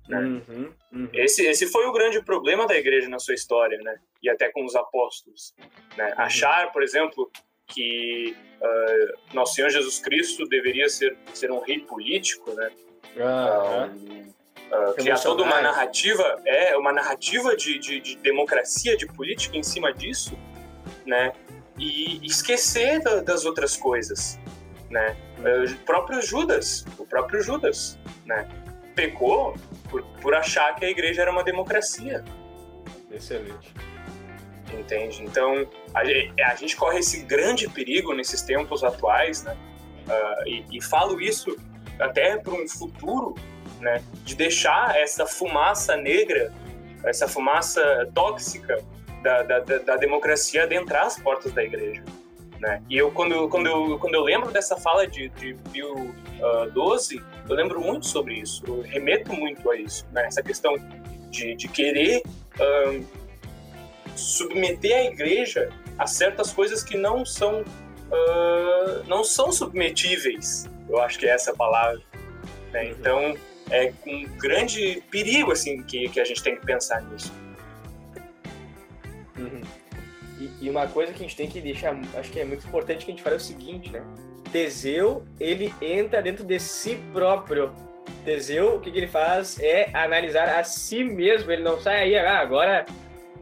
[0.08, 0.18] né?
[0.18, 1.08] Uhum, uhum.
[1.12, 3.96] Esse, esse foi o grande problema da igreja na sua história, né?
[4.22, 5.54] E até com os apóstolos.
[5.96, 6.06] Né?
[6.06, 6.22] Uhum.
[6.22, 7.30] Achar, por exemplo,
[7.66, 12.70] que uh, nosso Senhor Jesus Cristo deveria ser, ser um rei político, né?
[13.16, 19.62] Uh, criar toda uma narrativa, é uma narrativa de, de, de, democracia, de política em
[19.62, 20.36] cima disso,
[21.06, 21.32] né?
[21.78, 24.38] E esquecer da, das outras coisas,
[24.90, 25.16] né?
[25.38, 28.48] Uh, o próprio Judas, o próprio Judas, né?
[28.94, 29.54] Pecou
[29.88, 32.24] por, por achar que a igreja era uma democracia.
[33.10, 33.72] Excelente.
[34.72, 35.22] Entende?
[35.22, 36.00] Então, a,
[36.50, 39.56] a gente corre esse grande perigo nesses tempos atuais, né?
[40.06, 41.56] Uh, e, e, falo isso
[41.98, 43.34] até para um futuro,
[43.80, 44.02] né?
[44.24, 46.52] De deixar essa fumaça negra,
[47.04, 48.82] essa fumaça tóxica
[49.22, 52.02] da, da, da democracia adentrar as portas da igreja.
[52.60, 52.82] Né?
[52.88, 57.22] E eu quando, quando, eu, quando eu lembro dessa fala de, de Pio uh, XII,
[57.48, 60.26] eu lembro muito sobre isso, eu remeto muito a isso, né?
[60.26, 60.74] essa questão
[61.30, 62.20] de, de querer
[62.56, 63.06] uh,
[64.16, 71.18] submeter a igreja a certas coisas que não são, uh, não são submetíveis, eu acho
[71.18, 72.00] que é essa a palavra.
[72.72, 72.88] Né?
[72.90, 73.36] Então,
[73.70, 77.32] é um grande perigo assim que, que a gente tem que pensar nisso.
[79.38, 79.62] Uhum.
[80.60, 83.10] E, uma coisa que a gente tem que deixar, acho que é muito importante que
[83.10, 84.02] a gente fale é o seguinte, né?
[84.52, 87.72] Teseu, ele entra dentro de si próprio.
[88.24, 91.50] Teseu, o que, que ele faz é analisar a si mesmo.
[91.52, 92.86] Ele não sai aí, ah, agora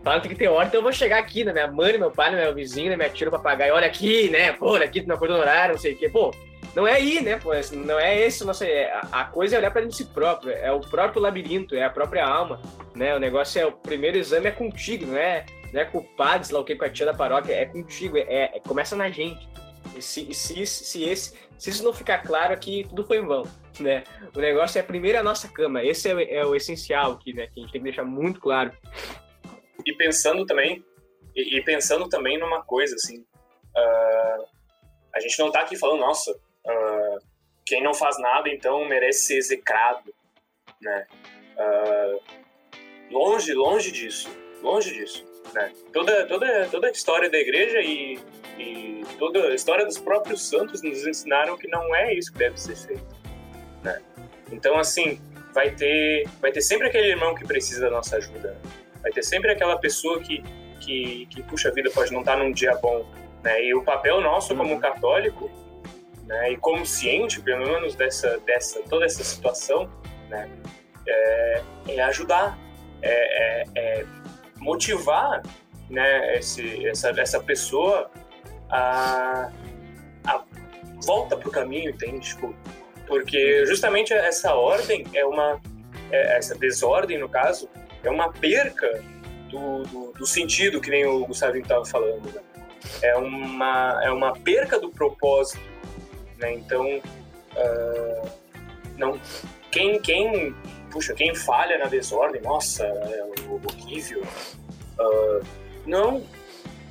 [0.03, 2.55] fala que tem ordem, então eu vou chegar aqui na minha mãe, meu pai, meu
[2.55, 4.53] vizinho, na minha tia, no papagaio, olha aqui, né?
[4.53, 6.09] Pô, olha aqui, tu não acordou no horário, não sei o quê.
[6.09, 6.33] Pô,
[6.77, 7.39] não é aí, né?
[7.39, 8.63] Pô, não é esse o nosso.
[8.63, 11.83] É, a coisa é olhar para dentro de si próprio, é o próprio labirinto, é
[11.83, 12.61] a própria alma,
[12.95, 13.17] né?
[13.17, 16.47] O negócio é o primeiro exame é contigo, não é, não é com o padre,
[16.47, 19.11] sei lá o que, com a tia da paróquia, é contigo, é, é começa na
[19.11, 19.49] gente.
[19.95, 23.45] E se, se, se, esse, se isso não ficar claro aqui, tudo foi em vão,
[23.81, 24.05] né?
[24.35, 27.47] O negócio é primeiro a nossa cama, esse é, o, é o essencial aqui, né?
[27.47, 28.73] Que a gente tem que deixar muito claro.
[29.85, 30.85] E pensando também,
[31.35, 34.45] e, e pensando também numa coisa, assim, uh,
[35.15, 37.19] a gente não tá aqui falando, nossa, uh,
[37.65, 40.15] quem não faz nada, então, merece ser execrado,
[40.81, 41.07] né?
[41.57, 42.23] Uh,
[43.11, 44.29] longe, longe disso,
[44.63, 45.73] longe disso, né?
[45.93, 48.19] Toda, toda, toda a história da igreja e,
[48.59, 52.61] e toda a história dos próprios santos nos ensinaram que não é isso que deve
[52.61, 53.17] ser feito,
[53.83, 54.01] né?
[54.51, 55.21] Então, assim,
[55.53, 58.57] vai ter, vai ter sempre aquele irmão que precisa da nossa ajuda,
[59.03, 60.43] vai ter sempre aquela pessoa que,
[60.81, 63.07] que, que puxa a vida, pode não estar num dia bom,
[63.43, 63.65] né?
[63.65, 64.81] E o papel nosso como uhum.
[64.81, 65.51] católico
[66.27, 69.89] né, e como ciente, pelo menos, dessa, dessa toda essa situação,
[70.29, 70.51] né,
[71.07, 72.59] é, é ajudar,
[73.01, 74.07] é, é, é
[74.67, 75.43] motivar
[75.89, 78.11] né, esse, essa, essa pessoa
[78.69, 79.51] a,
[80.27, 80.43] a
[81.05, 82.29] volta para o caminho, entende?
[82.29, 82.55] Tipo,
[83.07, 85.61] porque justamente essa ordem é uma,
[86.11, 87.69] é, essa desordem, no caso,
[88.03, 89.03] é uma perca
[89.49, 92.35] do, do, do sentido, que nem o Gustavo estava falando.
[92.35, 92.43] Né?
[93.03, 95.77] É, uma, é uma perca do propósito
[96.39, 96.55] né?
[96.55, 98.31] Então, uh,
[98.97, 99.19] não,
[99.71, 100.55] quem, quem,
[100.97, 104.23] puxa, quem falha na desordem, nossa, é horrível.
[104.99, 105.47] Uh,
[105.85, 106.27] não,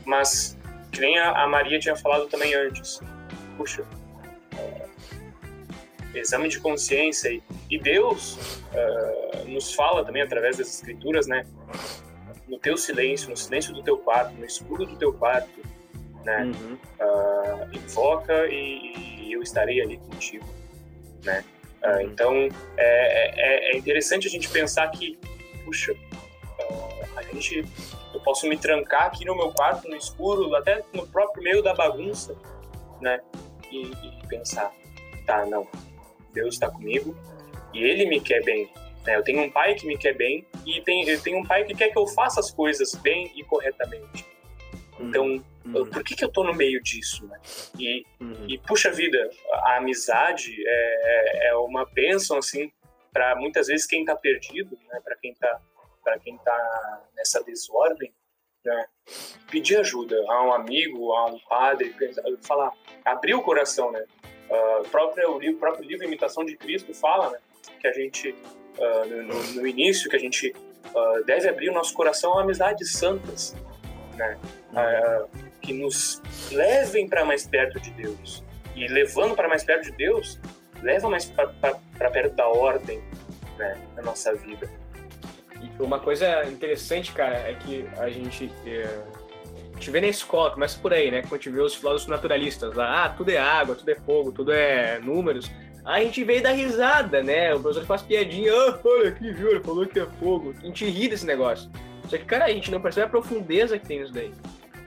[0.05, 0.55] mas
[0.91, 3.01] que nem a, a, Maria tinha falado também antes.
[3.57, 3.81] Puxa,
[4.53, 4.89] uh,
[6.13, 8.37] exame de consciência e, e Deus
[9.47, 11.43] nos fala também através das escrituras, né?
[12.47, 15.61] No teu silêncio, no silêncio do teu quarto, no escuro do teu quarto,
[16.23, 16.43] né?
[16.43, 16.77] Uhum.
[16.99, 20.45] Uh, invoca e, e, eu estarei ali contigo,
[21.23, 21.43] né?
[21.85, 22.33] Uh, então
[22.77, 25.19] é, é, é, interessante a gente pensar que,
[25.63, 27.63] puxa, uh, a gente,
[28.11, 31.75] eu posso me trancar aqui no meu quarto no escuro, até no próprio meio da
[31.75, 32.35] bagunça,
[32.99, 33.21] né?
[33.71, 34.73] E, e pensar,
[35.27, 35.67] tá, não,
[36.33, 37.15] Deus está comigo
[37.71, 38.67] e Ele me quer bem.
[39.05, 39.15] Né?
[39.15, 41.75] Eu tenho um pai que me quer bem e tem, eu tenho um pai que
[41.75, 44.25] quer que eu faça as coisas bem e corretamente.
[44.99, 45.89] Então, uhum.
[45.89, 47.39] por que, que eu tô no meio disso, né?
[47.77, 48.45] E, uhum.
[48.47, 52.71] e puxa vida, a amizade é, é, é uma bênção, assim,
[53.11, 54.99] para muitas vezes quem tá perdido, né?
[55.03, 55.61] Para quem tá
[56.23, 58.13] quem tá nessa desordem,
[58.63, 58.85] né?
[59.49, 61.95] Pedir ajuda a um amigo, a um padre,
[62.41, 62.71] falar,
[63.03, 64.03] abrir o coração, né?
[64.49, 67.39] Uh, próprio, o, livro, próprio livro Imitação de Cristo fala, né?
[67.79, 70.53] Que a gente, uh, no, no, início, que a gente
[70.93, 73.55] uh, deve abrir o nosso coração a amizades santas,
[74.15, 74.37] né?
[74.71, 78.43] Uh, que nos levem para mais perto de Deus.
[78.75, 80.39] E levando para mais perto de Deus,
[80.81, 83.01] leva mais para perto da ordem
[83.57, 84.69] né, na nossa vida.
[85.61, 88.83] E uma coisa interessante, cara, é que a gente, é,
[89.71, 91.21] a gente vê na escola, começa por aí, né?
[91.21, 94.31] Quando a gente vê os filósofos naturalistas lá, ah, tudo é água, tudo é fogo,
[94.31, 95.49] tudo é números.
[95.83, 97.53] A gente veio dar risada, né?
[97.53, 99.51] O professor faz piadinha, ah, olha aqui, viu?
[99.51, 100.53] Ele falou que é fogo.
[100.61, 101.69] A gente ri desse negócio.
[102.09, 104.31] Só que, cara, a gente não percebe a profundeza que tem isso daí.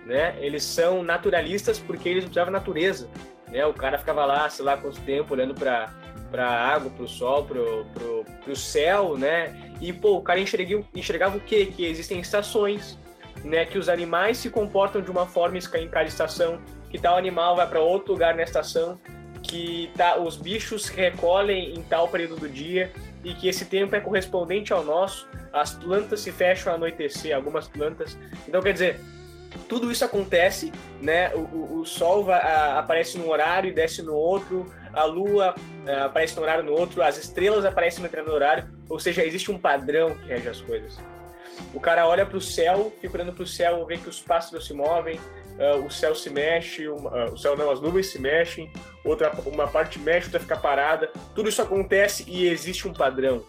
[0.09, 0.35] Né?
[0.41, 3.11] Eles são naturalistas porque eles observam a natureza.
[3.49, 3.67] Né?
[3.67, 5.93] O cara ficava lá, sei lá quanto tempo, olhando para
[6.31, 9.73] para água, para o sol, para o céu, né?
[9.81, 11.73] E pô, o cara enxergava, enxergava o quê?
[11.75, 12.99] Que existem estações,
[13.43, 13.65] né?
[13.65, 17.67] Que os animais se comportam de uma forma em cada estação, que tal animal vai
[17.67, 19.01] para outro lugar na estação,
[19.43, 22.93] que tá, os bichos recolhem em tal período do dia
[23.25, 25.27] e que esse tempo é correspondente ao nosso.
[25.51, 28.19] As plantas se fecham ao anoitecer, algumas plantas.
[28.47, 29.01] Então, quer dizer,
[29.69, 31.35] tudo isso acontece, né?
[31.35, 35.55] O, o, o sol vai, a, aparece num horário e desce no outro, a lua
[35.87, 39.25] a, é, aparece num horário no outro, as estrelas aparecem no outro horário, ou seja,
[39.25, 40.99] existe um padrão que rege as coisas.
[41.75, 44.67] O cara olha para o céu, fica olhando para o céu, vê que os pássaros
[44.67, 45.19] se movem,
[45.59, 48.71] uh, o céu se mexe, uma, uh, o céu não, as nuvens se mexem,
[49.05, 51.11] outra uma parte mexe, outra fica parada.
[51.35, 53.45] Tudo isso acontece e existe um padrão.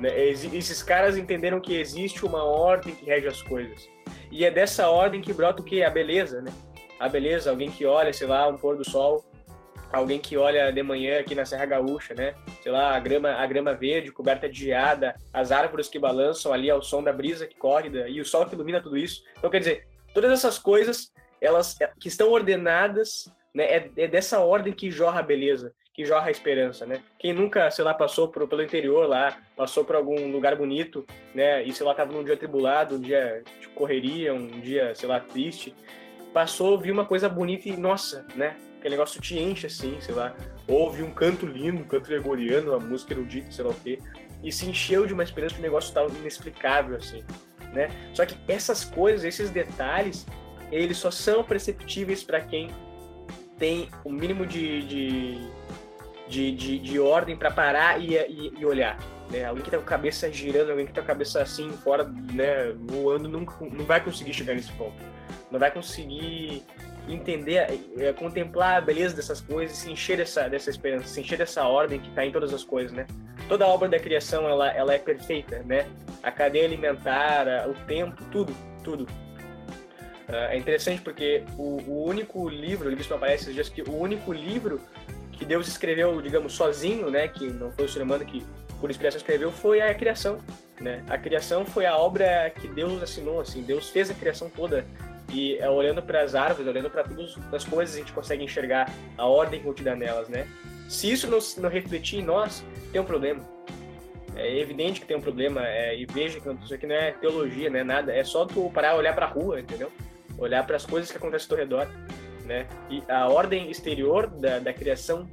[0.00, 0.10] Né?
[0.28, 3.88] Esses caras entenderam que existe uma ordem que rege as coisas.
[4.30, 5.82] E é dessa ordem que brota o que?
[5.82, 6.52] A beleza, né?
[6.98, 9.24] A beleza, alguém que olha, sei lá, um pôr do sol,
[9.92, 12.34] alguém que olha de manhã aqui na Serra Gaúcha, né?
[12.62, 16.70] Sei lá, a grama, a grama verde coberta de geada, as árvores que balançam ali
[16.70, 19.22] ao som da brisa que corre e o sol que ilumina tudo isso.
[19.38, 23.64] Então, quer dizer, todas essas coisas, elas que estão ordenadas né?
[23.64, 27.00] É, é dessa ordem que jorra a beleza, que jorra a esperança, né?
[27.18, 31.64] Quem nunca, sei lá, passou por, pelo interior lá, passou por algum lugar bonito, né?
[31.64, 35.18] E, sei lá, tava num dia tribulado, um dia de correria, um dia, sei lá,
[35.18, 35.74] triste.
[36.32, 38.54] Passou, viu uma coisa bonita e, nossa, né?
[38.78, 40.36] Aquele negócio te enche, assim, sei lá.
[40.68, 43.98] Ouve um canto lindo, um canto gregoriano, uma música erudita, sei lá o quê.
[44.40, 47.24] E se encheu de uma esperança que o negócio tava inexplicável, assim,
[47.72, 47.90] né?
[48.14, 50.24] Só que essas coisas, esses detalhes,
[50.70, 52.70] eles só são perceptíveis para quem
[53.58, 55.50] tem o mínimo de, de
[56.28, 58.98] de, de, de ordem para parar e, e, e, olhar.
[59.30, 59.44] Né?
[59.44, 62.04] Alguém que tá com a cabeça girando, alguém que tá com a cabeça assim, fora,
[62.04, 64.96] né, voando, não, não vai conseguir chegar nesse ponto.
[65.50, 66.62] Não vai conseguir
[67.08, 71.64] entender, é, contemplar a beleza dessas coisas, se encher dessa, dessa esperança, se encher dessa
[71.64, 73.06] ordem que está em todas as coisas, né?
[73.48, 75.86] Toda a obra da criação, ela, ela é perfeita, né?
[76.22, 78.54] A cadeia alimentar, o tempo, tudo,
[78.84, 79.04] tudo.
[80.28, 83.96] Uh, é interessante porque o, o único livro, ele me aparece esses dias que o
[83.96, 84.78] único livro
[85.38, 88.44] que Deus escreveu, digamos, sozinho, né, que não foi o ser humano que
[88.80, 90.38] por inspiração escreveu, foi a criação,
[90.80, 91.04] né?
[91.08, 94.84] A criação foi a obra que Deus assinou, assim, Deus fez a criação toda
[95.32, 98.92] e é, olhando para as árvores, olhando para todas as coisas, a gente consegue enxergar
[99.16, 100.46] a ordem contida nelas, né?
[100.88, 103.42] Se isso não, não refletir em nós, tem um problema.
[104.36, 107.68] É evidente que tem um problema, é, e veja que isso aqui não é teologia,
[107.68, 109.90] não é nada, é só tu parar olhar para a rua, entendeu?
[110.38, 111.88] Olhar para as coisas que acontecem ao teu redor
[112.48, 112.66] né?
[112.88, 115.28] E a ordem exterior da, da criação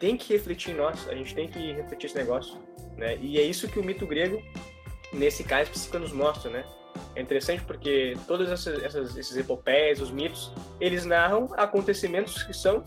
[0.00, 2.58] tem que refletir em nós, a gente tem que refletir esse negócio,
[2.96, 3.16] né?
[3.20, 4.42] E é isso que o mito grego,
[5.12, 6.64] nesse caso específico, nos mostra, né?
[7.14, 10.50] É interessante porque todos essas, essas, esses epopeias, os mitos,
[10.80, 12.84] eles narram acontecimentos que são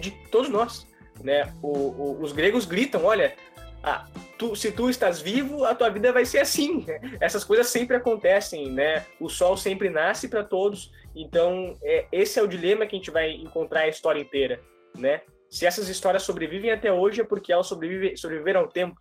[0.00, 0.86] de todos nós,
[1.22, 1.52] né?
[1.60, 3.34] O, o, os gregos gritam, olha,
[3.82, 4.06] ah,
[4.38, 6.86] tu, se tu estás vivo, a tua vida vai ser assim.
[7.20, 9.04] Essas coisas sempre acontecem, né?
[9.18, 10.92] O sol sempre nasce para todos.
[11.14, 14.60] Então, é, esse é o dilema que a gente vai encontrar a história inteira,
[14.96, 15.22] né?
[15.48, 18.96] Se essas histórias sobrevivem até hoje é porque elas sobrevive, sobreviveram ao tempo.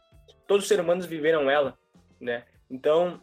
[0.47, 1.77] Todos os seres humanos viveram ela,
[2.19, 2.43] né?
[2.69, 3.19] Então,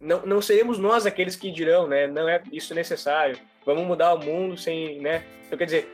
[0.00, 2.06] não, não seremos nós aqueles que dirão, né?
[2.06, 3.38] Não é isso necessário.
[3.66, 5.24] Vamos mudar o mundo sem, né?
[5.46, 5.88] Então, quer dizer,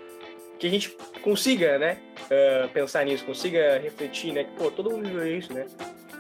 [0.59, 0.91] que a gente
[1.23, 5.67] consiga, né, uh, pensar nisso, consiga refletir, né, que, pô, todo mundo viveu isso, né?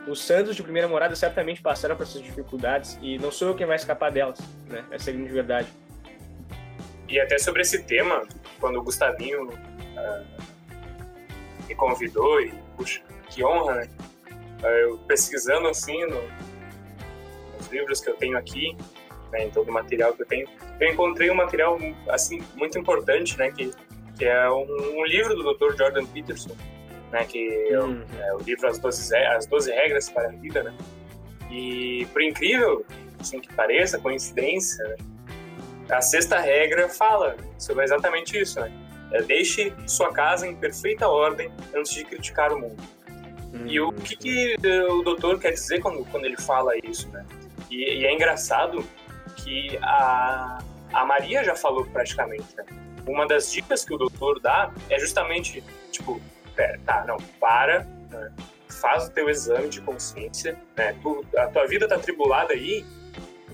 [0.06, 3.66] Os santos de primeira morada certamente passaram por essas dificuldades e não sou eu quem
[3.66, 4.84] vai escapar delas, né?
[4.90, 5.68] Essa é a grande verdade.
[7.08, 8.22] E até sobre esse tema,
[8.60, 10.42] quando o Gustavinho uh,
[11.66, 13.00] me convidou e, puxa,
[13.30, 13.88] que honra, né?
[14.62, 16.20] Uh, eu pesquisando assim no,
[17.56, 18.76] nos livros que eu tenho aqui,
[19.32, 20.48] né, em todo o material que eu tenho,
[20.80, 21.78] eu encontrei um material
[22.08, 23.72] assim muito importante, né, que
[24.18, 24.66] que é um,
[24.98, 25.76] um livro do Dr.
[25.76, 26.50] Jordan Peterson,
[27.12, 28.02] né, que hum.
[28.20, 30.74] é, o livro As 12, As 12 Regras para a Vida, né?
[31.50, 32.84] E, por incrível
[33.20, 34.96] assim, que pareça, coincidência, né,
[35.90, 38.72] a sexta regra fala sobre exatamente isso, né?
[39.12, 42.82] É, deixe sua casa em perfeita ordem antes de criticar o mundo.
[43.54, 43.66] Hum.
[43.66, 44.56] E o que, que,
[44.90, 47.24] o doutor quer dizer quando, quando ele fala isso, né?
[47.70, 48.84] E, e é engraçado
[49.36, 50.58] que a,
[50.92, 52.64] a Maria já falou praticamente, né?
[53.06, 56.20] uma das dicas que o doutor dá é justamente, tipo,
[56.54, 58.32] pera, tá, não, para, né?
[58.68, 60.94] faz o teu exame de consciência, né?
[61.02, 62.84] Tu, a tua vida tá tribulada aí,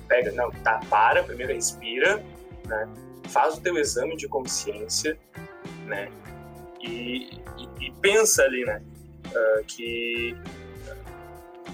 [0.04, 2.22] pega, não, tá, para, primeiro respira,
[2.66, 2.88] né?
[3.28, 5.18] Faz o teu exame de consciência,
[5.86, 6.10] né?
[6.80, 8.82] E, e, e pensa ali, né?
[9.26, 10.36] Uh, que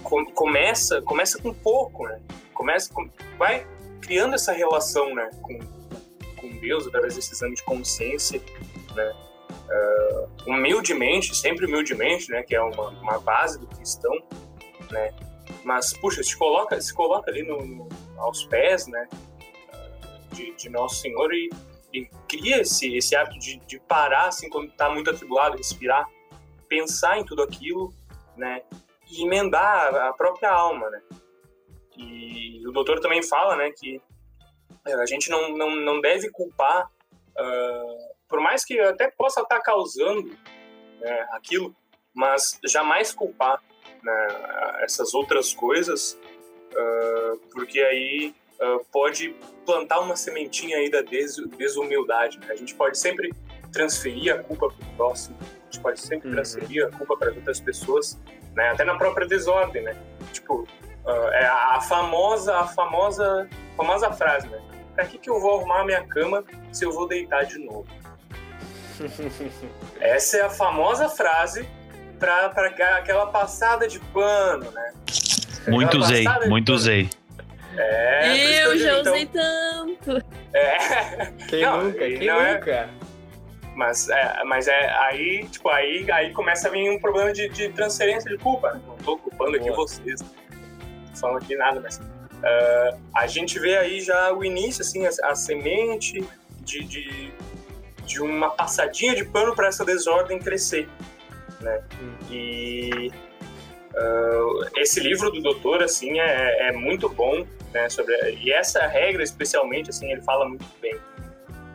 [0.02, 2.20] com, começa, começa com pouco, né?
[2.54, 3.08] Começa, com,
[3.38, 3.66] vai
[4.00, 5.30] criando essa relação, né?
[5.42, 5.58] Com,
[6.36, 8.40] com Deus através desse exame de consciência,
[8.94, 9.14] né?
[9.70, 12.42] Uh, humildemente, sempre humildemente, né?
[12.42, 14.14] Que é uma, uma base do cristão,
[14.90, 15.12] né?
[15.64, 17.88] Mas, puxa, se coloca, se coloca ali no, no
[18.20, 19.08] aos pés, né?
[20.32, 21.50] De, de Nosso Senhor e,
[21.92, 26.08] e, cria esse, esse hábito de, de parar, assim, quando está muito atribulado, respirar,
[26.68, 27.92] pensar em tudo aquilo,
[28.36, 28.62] né?
[29.10, 31.02] E emendar a própria alma, né?
[31.96, 34.00] E o doutor também fala, né, que
[34.86, 39.60] é, a gente não, não, não deve culpar, uh, por mais que até possa estar
[39.60, 40.30] causando
[41.00, 41.74] né, aquilo,
[42.14, 43.62] mas jamais culpar
[44.02, 44.26] né,
[44.82, 46.18] essas outras coisas,
[46.72, 52.38] uh, porque aí uh, pode plantar uma sementinha aí da des desumildade.
[52.38, 52.46] Né?
[52.50, 53.32] A gente pode sempre
[53.72, 56.34] transferir a culpa para o próximo, a gente pode sempre uhum.
[56.34, 58.18] transferir a culpa para outras pessoas,
[58.54, 58.70] né?
[58.70, 59.96] até na própria desordem, né?
[60.32, 60.66] Tipo,
[61.04, 64.60] uh, é a famosa, a famosa, famosa frase, né?
[64.94, 67.86] Pra que, que eu vou arrumar a minha cama se eu vou deitar de novo?
[70.00, 71.66] Essa é a famosa frase
[72.18, 74.92] para aquela passada de pano, né?
[75.68, 77.10] Muito usei, muito usei.
[77.76, 79.12] É, eu, já então...
[79.12, 80.24] usei tanto.
[80.52, 81.32] É.
[81.48, 81.98] Quem não, nunca?
[81.98, 82.70] Quem nunca?
[82.70, 82.88] É...
[83.74, 87.68] Mas é, mas é aí, tipo, aí, aí começa a vir um problema de, de
[87.70, 88.72] transferência de culpa.
[88.72, 88.80] Né?
[88.86, 89.76] Não tô culpando aqui Boa.
[89.76, 90.20] vocês.
[90.20, 92.00] Não tô falando aqui nada, mas
[92.42, 96.24] ah, a gente vê aí já o início, assim, a, a semente
[96.60, 97.32] de, de,
[98.04, 100.88] de uma passadinha de pano para essa desordem crescer,
[101.60, 101.82] né?
[102.30, 103.10] E
[103.94, 107.88] ah, esse livro do doutor, assim, é, é muito bom, né?
[107.88, 110.96] Sobre, e essa regra, especialmente, assim, ele fala muito bem,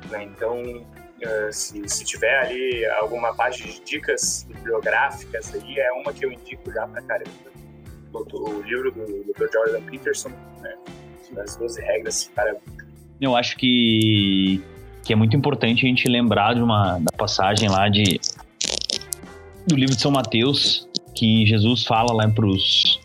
[0.09, 0.24] né?
[0.24, 0.86] Então,
[1.24, 6.32] ah, se, se tiver ali alguma página de dicas bibliográficas aí, é uma que eu
[6.32, 7.32] indico já pra caramba.
[8.13, 9.51] O, o livro do Dr.
[9.51, 10.30] Jordan Peterson,
[10.61, 10.76] né?
[11.32, 12.55] Das 12 regras para.
[13.20, 14.63] Eu acho que,
[15.03, 18.20] que é muito importante a gente lembrar de uma da passagem lá de
[19.68, 20.85] do livro de São Mateus,
[21.16, 22.99] que Jesus fala lá pros,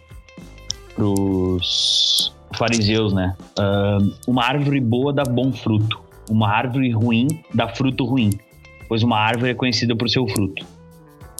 [0.95, 3.37] pros fariseus, né?
[3.59, 8.31] Ah, uma árvore boa dá bom fruto, uma árvore ruim dá fruto ruim,
[8.89, 10.67] pois uma árvore é conhecida por seu fruto.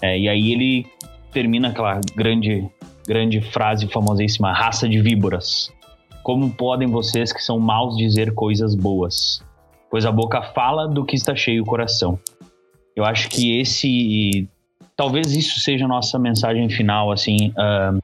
[0.03, 0.87] É, e aí ele
[1.33, 2.69] termina aquela grande,
[3.07, 5.73] grande frase famosíssima: raça de víboras.
[6.23, 9.43] Como podem vocês que são maus dizer coisas boas?
[9.91, 12.19] Pois a boca fala do que está cheio o coração.
[12.95, 14.49] Eu acho que esse.
[15.01, 17.55] Talvez isso seja nossa mensagem final, assim.
[17.57, 17.99] ah,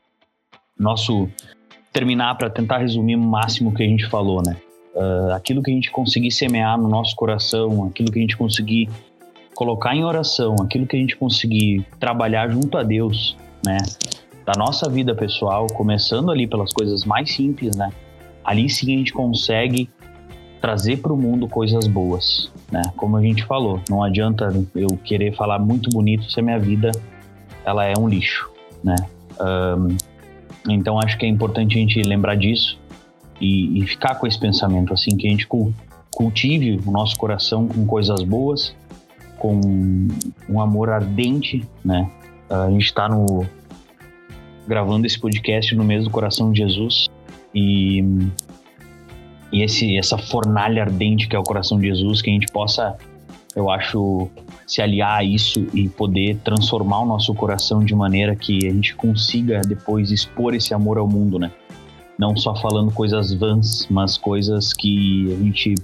[0.80, 1.28] nosso.
[1.92, 4.56] Terminar para tentar resumir o máximo que a gente falou, né?
[4.96, 8.88] Ah, aquilo que a gente conseguir semear no nosso coração, aquilo que a gente conseguir
[9.54, 13.76] colocar em oração, aquilo que a gente conseguir trabalhar junto a Deus, né?
[14.46, 17.90] Da nossa vida pessoal, começando ali pelas coisas mais simples, né?
[18.42, 19.90] Ali sim a gente consegue
[20.60, 22.82] trazer para o mundo coisas boas, né?
[22.96, 26.90] Como a gente falou, não adianta eu querer falar muito bonito se a minha vida
[27.64, 28.50] ela é um lixo,
[28.82, 28.96] né?
[29.38, 29.96] Ahn,
[30.68, 32.78] então acho que é importante a gente lembrar disso
[33.40, 35.72] e, e ficar com esse pensamento assim que a gente cul-
[36.10, 38.74] cultive o nosso coração com coisas boas,
[39.38, 39.60] com
[40.48, 42.10] um amor ardente, né?
[42.48, 43.46] A gente está no
[44.66, 47.08] gravando esse podcast no mês do coração de Jesus
[47.54, 48.02] e
[49.52, 52.96] e esse essa fornalha ardente que é o coração de Jesus que a gente possa
[53.56, 54.28] eu acho
[54.66, 58.94] se aliar a isso e poder transformar o nosso coração de maneira que a gente
[58.94, 61.50] consiga depois expor esse amor ao mundo, né?
[62.18, 65.74] Não só falando coisas vãs, mas coisas que a gente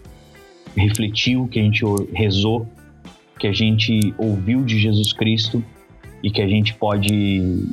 [0.76, 1.82] refletiu, que a gente
[2.12, 2.66] rezou,
[3.38, 5.64] que a gente ouviu de Jesus Cristo
[6.22, 7.68] e que a gente pode,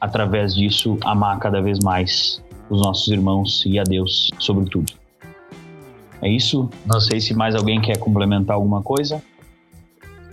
[0.00, 4.97] através disso, amar cada vez mais os nossos irmãos e a Deus, sobretudo.
[6.22, 6.68] É isso?
[6.84, 9.22] Não sei se mais alguém quer complementar alguma coisa.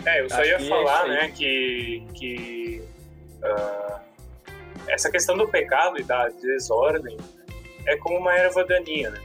[0.06, 2.84] É, eu só Acho ia é falar, né, que, que
[3.44, 4.00] ah,
[4.88, 7.18] essa questão do pecado e da desordem
[7.86, 9.20] é como uma erva daninha, né?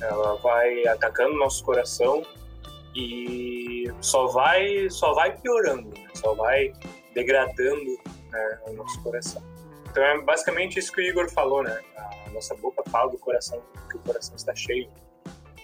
[0.00, 2.22] Ela vai atacando nosso coração
[2.94, 6.08] e só vai, só vai piorando, né?
[6.14, 6.72] só vai
[7.14, 7.98] degradando
[8.30, 9.42] né, o nosso coração.
[9.90, 11.78] Então é basicamente isso que o Igor falou, né?
[12.26, 14.88] A nossa boca fala do coração, que o coração está cheio.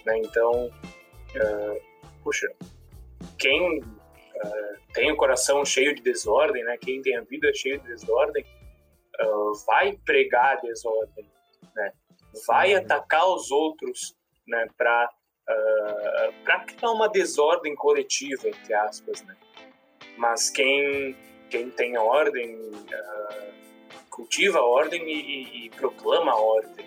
[0.09, 0.19] Né?
[0.19, 0.71] Então,
[1.35, 1.75] ah,
[2.23, 2.47] puxa,
[3.37, 3.83] quem
[4.41, 6.77] ah, tem o coração cheio de desordem, né?
[6.77, 8.45] Quem tem a vida cheia de desordem,
[9.19, 11.29] ah, vai pregar a desordem,
[11.75, 11.93] né?
[12.47, 14.15] Vai atacar os outros,
[14.47, 14.67] né?
[14.77, 15.09] Para
[16.43, 19.35] para criar uma desordem coletiva, entre aspas, né?
[20.15, 21.17] Mas quem
[21.49, 22.71] quem tem a ordem
[24.11, 26.85] cultiva a ordem e, e- e proclama a ordem.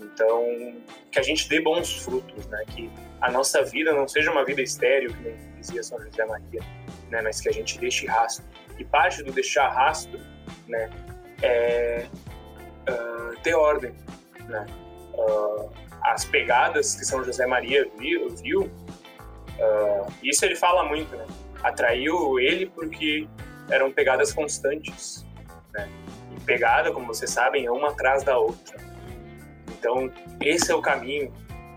[0.00, 0.74] Então,
[1.10, 2.64] que a gente dê bons frutos, né?
[2.68, 2.90] Que
[3.20, 6.60] a nossa vida não seja uma vida estéril, que nem dizia São José Maria,
[7.10, 7.22] né?
[7.22, 8.44] Mas que a gente deixe rastro.
[8.78, 10.18] E parte do deixar rastro,
[10.68, 10.90] né?
[11.42, 12.06] É
[12.86, 13.94] ah, ter ordem,
[14.48, 14.66] né?
[15.18, 15.68] Ah,
[16.12, 18.70] as pegadas que São José Maria viu, viu
[19.60, 21.26] ah, isso ele fala muito, né?
[21.62, 23.26] Atraiu ele porque
[23.70, 25.24] eram pegadas constantes,
[25.72, 25.88] né?
[26.36, 28.78] E pegada, como vocês sabem, é uma atrás da outra.
[29.84, 30.10] Então,
[30.40, 31.30] esse é o caminho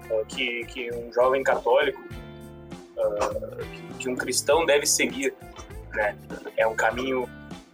[0.10, 2.01] ah, que, que um jovem católico,
[2.97, 5.34] ah, que, que um cristão deve seguir,
[5.91, 6.18] né?
[6.55, 7.28] É um caminho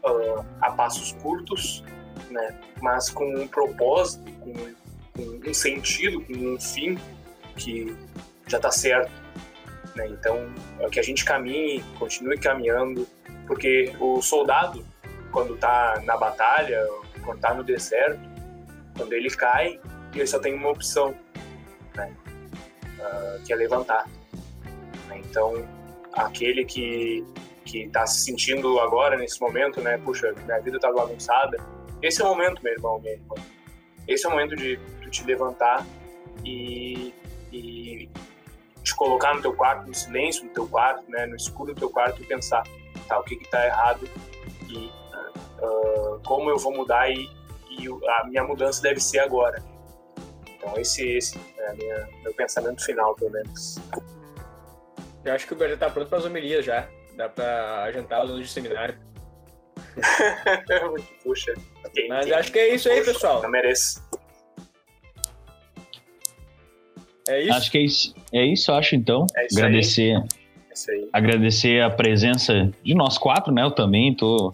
[0.03, 1.83] ah, a passos curtos,
[2.31, 2.59] né?
[2.81, 4.53] Mas com um propósito, com,
[5.13, 6.97] com um sentido, com um fim
[7.55, 7.95] que
[8.47, 9.11] já está certo.
[9.95, 10.07] Né?
[10.07, 13.07] Então, é que a gente caminhe, continue caminhando,
[13.45, 14.83] porque o soldado,
[15.31, 16.83] quando está na batalha,
[17.23, 18.19] quando está no deserto,
[18.97, 19.79] quando ele cai,
[20.19, 21.15] ele só tem uma opção,
[21.95, 22.13] né?
[22.99, 24.07] Ah, que é levantar.
[25.07, 25.21] né?
[25.23, 25.65] Então,
[26.13, 27.25] aquele que
[27.65, 29.97] que está se sentindo agora nesse momento, né?
[29.97, 31.57] Puxa, minha vida está bagunçada.
[32.01, 33.35] Esse é o momento, meu irmão, minha irmã.
[34.07, 35.85] Esse é o momento de tu te levantar
[36.43, 37.13] e,
[37.51, 38.09] e
[38.83, 41.89] te colocar no teu quarto, no silêncio no teu quarto, né, no escuro do teu
[41.89, 42.63] quarto e pensar,
[43.07, 44.07] tá, o que que tá errado
[44.69, 44.91] e
[45.61, 47.29] uh, como eu vou mudar e,
[47.69, 49.63] e, a minha mudança deve ser agora.
[50.63, 53.77] Então esse, esse é minha, meu pensamento final, pelo menos.
[55.25, 56.87] Eu acho que o Brasil tá pronto para as homilias já.
[57.15, 58.97] Dá para agendar os anos de seminário.
[61.23, 61.53] Puxa.
[61.93, 63.41] Quem, Mas quem, acho que é isso aí, pessoal.
[63.41, 64.01] Não mereço.
[67.27, 67.53] É isso?
[67.53, 69.27] Acho que é isso, é isso acho então.
[69.35, 70.23] É isso agradecer, aí.
[70.69, 71.09] É isso aí.
[71.13, 73.63] agradecer a presença de nós quatro, né?
[73.63, 74.53] Eu também tô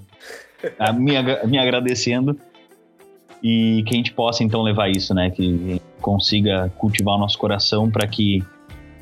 [0.97, 1.13] me,
[1.47, 2.39] me agradecendo
[3.41, 5.31] e que a gente possa então levar isso, né?
[5.31, 8.43] Que consiga cultivar o nosso coração para que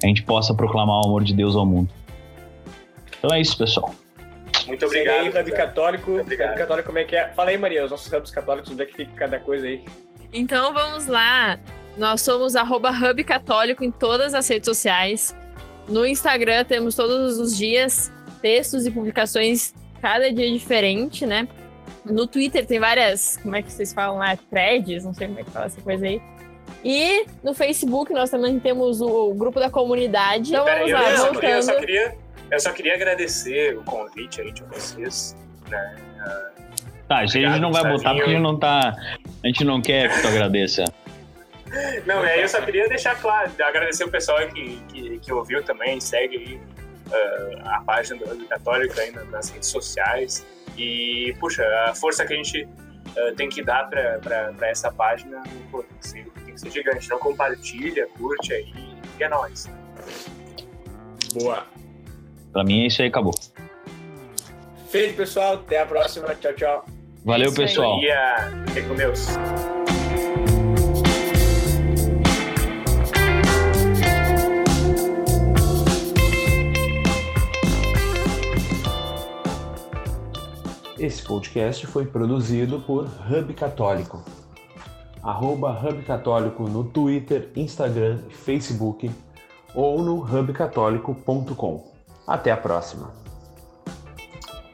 [0.03, 1.89] a gente possa proclamar o amor de Deus ao mundo.
[3.17, 3.93] Então é isso, pessoal.
[4.67, 5.35] Muito obrigado.
[5.35, 6.11] Aí, Hub Católico.
[6.19, 7.29] Hub Católico, como é que é?
[7.29, 9.83] Fala aí, Maria, os nossos Hubs Católicos, onde é que fica cada coisa aí?
[10.31, 11.57] Então vamos lá.
[11.97, 15.35] Nós somos arroba Hub Católico em todas as redes sociais.
[15.87, 21.47] No Instagram temos todos os dias textos e publicações, cada dia diferente, né?
[22.05, 24.37] No Twitter tem várias, como é que vocês falam lá?
[24.49, 26.21] Threads, não sei como é que fala essa coisa aí.
[26.83, 30.49] E no Facebook nós também temos o grupo da comunidade.
[30.49, 31.43] Então vamos lá, eu, voltando.
[31.45, 32.15] Eu só, queria,
[32.51, 35.35] eu só queria agradecer o convite aí de vocês,
[35.69, 35.95] né?
[37.07, 38.93] Tá, isso aí a gente não vai botar porque a gente não tá.
[39.43, 40.83] A gente não quer que tu agradeça.
[42.05, 45.99] Não, é, eu só queria deixar claro, agradecer o pessoal que, que, que ouviu também,
[45.99, 50.45] segue aí uh, a página do Católico aí nas redes sociais.
[50.77, 56.07] E, puxa, a força que a gente uh, tem que dar para essa página que
[56.07, 56.25] ser,
[56.61, 57.09] que ser gigante.
[57.09, 58.73] Não compartilha, curte aí
[59.19, 59.69] e é nóis.
[61.33, 61.65] Boa.
[62.51, 63.33] Pra mim é isso aí, acabou.
[64.89, 65.55] Feito, pessoal.
[65.55, 66.33] Até a próxima.
[66.35, 66.85] Tchau, tchau.
[67.23, 67.99] Valeu, pessoal.
[68.67, 69.27] Fiquem com Deus.
[80.99, 84.23] Esse podcast foi produzido por Hub Católico.
[85.23, 89.11] Arroba Hub Católico no Twitter, Instagram, Facebook
[89.75, 91.91] ou no hubcatólico.com.
[92.25, 93.11] Até a próxima.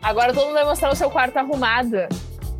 [0.01, 1.97] Agora todo mundo vai mostrar o seu quarto arrumado.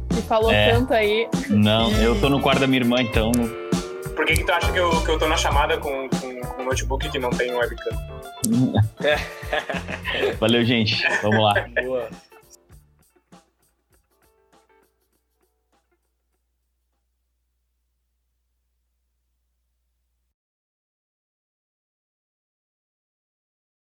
[0.10, 0.72] Que falou É.
[0.72, 1.28] tanto aí.
[1.50, 3.32] Não, eu tô no quarto da minha irmã, então.
[4.16, 6.62] Por que, que tu acha que eu, que eu tô na chamada com, com, com
[6.62, 7.98] um notebook que não tem webcam?
[10.40, 11.04] Valeu, gente.
[11.22, 11.54] Vamos lá.
[11.84, 12.08] Boa.